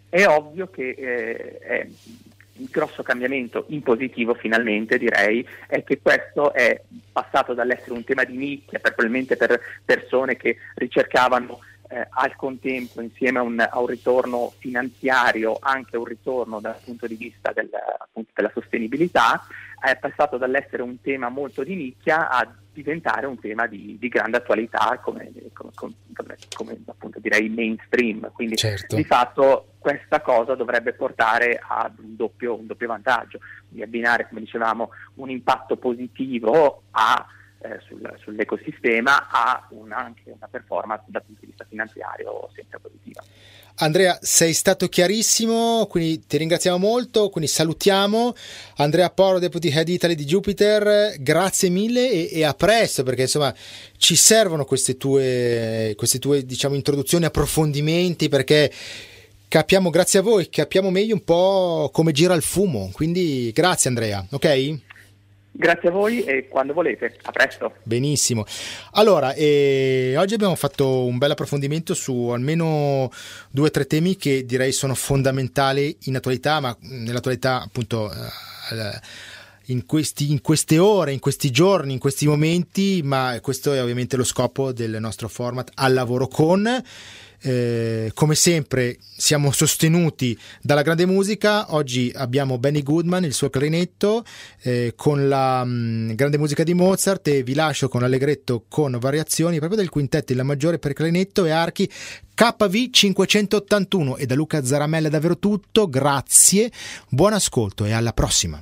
È 0.09 0.25
ovvio 0.25 0.69
che 0.69 0.89
eh, 0.89 1.91
il 2.59 2.69
grosso 2.69 3.03
cambiamento 3.03 3.65
in 3.69 3.81
positivo 3.81 4.33
finalmente 4.33 4.97
direi 4.97 5.47
è 5.67 5.83
che 5.83 5.99
questo 6.01 6.53
è 6.53 6.81
passato 7.11 7.53
dall'essere 7.53 7.93
un 7.93 8.03
tema 8.03 8.23
di 8.23 8.37
nicchia, 8.37 8.79
probabilmente 8.79 9.35
per 9.37 9.59
persone 9.83 10.35
che 10.35 10.57
ricercavano 10.75 11.59
eh, 11.89 12.05
al 12.09 12.35
contempo 12.35 13.01
insieme 13.01 13.39
a 13.39 13.43
un, 13.43 13.59
a 13.59 13.79
un, 13.79 13.87
ritorno 13.87 14.53
finanziario 14.57 15.57
anche 15.61 15.95
un 15.97 16.05
ritorno 16.05 16.59
dal 16.59 16.77
punto 16.83 17.07
di 17.07 17.15
vista 17.15 17.51
del, 17.53 17.69
appunto, 17.97 18.31
della 18.33 18.51
sostenibilità, 18.53 19.45
è 19.79 19.95
passato 19.97 20.37
dall'essere 20.37 20.81
un 20.81 20.99
tema 21.01 21.29
molto 21.29 21.63
di 21.63 21.75
nicchia 21.75 22.29
a 22.29 22.51
diventare 22.77 23.25
un 23.25 23.39
tema 23.39 23.65
di, 23.65 23.97
di 23.99 24.07
grande 24.07 24.37
attualità 24.37 24.99
come, 25.01 25.31
come, 25.53 25.71
come, 25.73 26.35
come, 26.55 26.77
appunto 26.85 27.19
direi 27.19 27.49
mainstream. 27.49 28.31
Quindi 28.31 28.55
certo. 28.55 28.95
di 28.95 29.03
fatto 29.03 29.73
questa 29.79 30.21
cosa 30.21 30.53
dovrebbe 30.53 30.93
portare 30.93 31.59
ad 31.65 31.97
un 31.97 32.15
doppio, 32.15 32.55
un 32.55 32.67
doppio 32.67 32.87
vantaggio, 32.87 33.39
di 33.67 33.81
abbinare, 33.81 34.27
come 34.27 34.41
dicevamo, 34.41 34.91
un 35.15 35.31
impatto 35.31 35.77
positivo 35.77 36.83
a 36.91 37.25
eh, 37.67 37.79
sul, 37.85 38.13
sull'ecosistema 38.21 39.27
ha 39.29 39.67
un, 39.71 39.91
anche 39.91 40.31
una 40.31 40.47
performance 40.49 41.03
dal 41.07 41.23
punto 41.23 41.41
di 41.41 41.47
vista 41.47 41.65
finanziario 41.67 42.49
sempre 42.53 42.79
positiva. 42.79 43.23
Andrea, 43.79 44.17
sei 44.21 44.53
stato 44.53 44.87
chiarissimo, 44.87 45.85
quindi 45.87 46.25
ti 46.25 46.37
ringraziamo 46.37 46.79
molto, 46.79 47.29
quindi 47.29 47.47
salutiamo 47.47 48.33
Andrea 48.77 49.11
Poro, 49.11 49.37
Deputy 49.37 49.69
Head 49.69 49.89
Italy 49.89 50.15
di 50.15 50.25
Jupiter, 50.25 51.15
grazie 51.19 51.69
mille 51.69 52.09
e, 52.09 52.29
e 52.31 52.43
a 52.43 52.55
presto 52.55 53.03
perché 53.03 53.23
insomma 53.23 53.53
ci 53.97 54.15
servono 54.15 54.65
queste 54.65 54.97
tue, 54.97 55.93
queste 55.95 56.17
tue 56.17 56.43
diciamo, 56.43 56.73
introduzioni, 56.73 57.25
approfondimenti 57.25 58.29
perché 58.29 58.71
capiamo, 59.47 59.91
grazie 59.91 60.19
a 60.19 60.23
voi, 60.23 60.49
capiamo 60.49 60.89
meglio 60.89 61.13
un 61.13 61.23
po' 61.23 61.91
come 61.93 62.11
gira 62.13 62.33
il 62.33 62.41
fumo, 62.41 62.89
quindi 62.91 63.51
grazie 63.53 63.89
Andrea, 63.89 64.25
ok? 64.31 64.79
Grazie 65.59 65.89
a 65.89 65.91
voi 65.91 66.23
e 66.23 66.47
quando 66.47 66.71
volete, 66.71 67.17
a 67.23 67.31
presto. 67.31 67.73
Benissimo. 67.81 68.45
Allora, 68.91 69.33
eh, 69.33 70.13
oggi 70.15 70.35
abbiamo 70.35 70.53
fatto 70.53 71.03
un 71.03 71.17
bel 71.17 71.31
approfondimento 71.31 71.95
su 71.95 72.27
almeno 72.27 73.09
due 73.49 73.65
o 73.65 73.71
tre 73.71 73.87
temi 73.87 74.17
che 74.17 74.45
direi 74.45 74.71
sono 74.71 74.93
fondamentali 74.93 75.97
in 76.03 76.15
attualità, 76.15 76.59
ma 76.59 76.77
nell'attualità 76.81 77.63
appunto 77.63 78.11
eh, 78.11 78.99
in, 79.73 79.87
questi, 79.87 80.29
in 80.29 80.41
queste 80.41 80.77
ore, 80.77 81.11
in 81.11 81.19
questi 81.19 81.49
giorni, 81.49 81.93
in 81.93 81.99
questi 81.99 82.27
momenti, 82.27 83.01
ma 83.03 83.39
questo 83.41 83.73
è 83.73 83.81
ovviamente 83.81 84.15
lo 84.15 84.23
scopo 84.23 84.71
del 84.71 84.97
nostro 84.99 85.27
format 85.27 85.71
al 85.73 85.93
lavoro 85.93 86.27
con. 86.27 86.83
Eh, 87.39 88.11
come 88.13 88.35
sempre 88.35 88.97
siamo 89.15 89.51
sostenuti 89.51 90.37
dalla 90.61 90.81
grande 90.81 91.05
musica. 91.05 91.73
Oggi 91.73 92.11
abbiamo 92.15 92.57
Benny 92.57 92.83
Goodman, 92.83 93.23
il 93.23 93.33
suo 93.33 93.49
clarinetto, 93.49 94.23
eh, 94.61 94.93
con 94.95 95.27
la 95.27 95.63
mh, 95.63 95.69
mm, 95.69 96.11
grande 96.13 96.37
musica 96.37 96.63
di 96.63 96.73
Mozart 96.73 97.27
e 97.27 97.43
vi 97.43 97.53
lascio 97.53 97.89
con 97.89 98.01
l'allegretto 98.01 98.65
con 98.67 98.97
variazioni 98.99 99.57
proprio 99.57 99.79
del 99.79 99.89
quintetto 99.89 100.31
in 100.31 100.37
La 100.37 100.43
maggiore 100.43 100.79
per 100.79 100.93
clarinetto 100.93 101.45
e 101.45 101.51
archi 101.51 101.89
KV 102.33 102.89
581 102.91 104.17
e 104.17 104.25
da 104.25 104.35
Luca 104.35 104.63
Zaramella 104.63 105.07
è 105.07 105.11
davvero 105.11 105.37
tutto. 105.37 105.87
Grazie, 105.89 106.71
buon 107.09 107.33
ascolto 107.33 107.85
e 107.85 107.91
alla 107.91 108.13
prossima. 108.13 108.61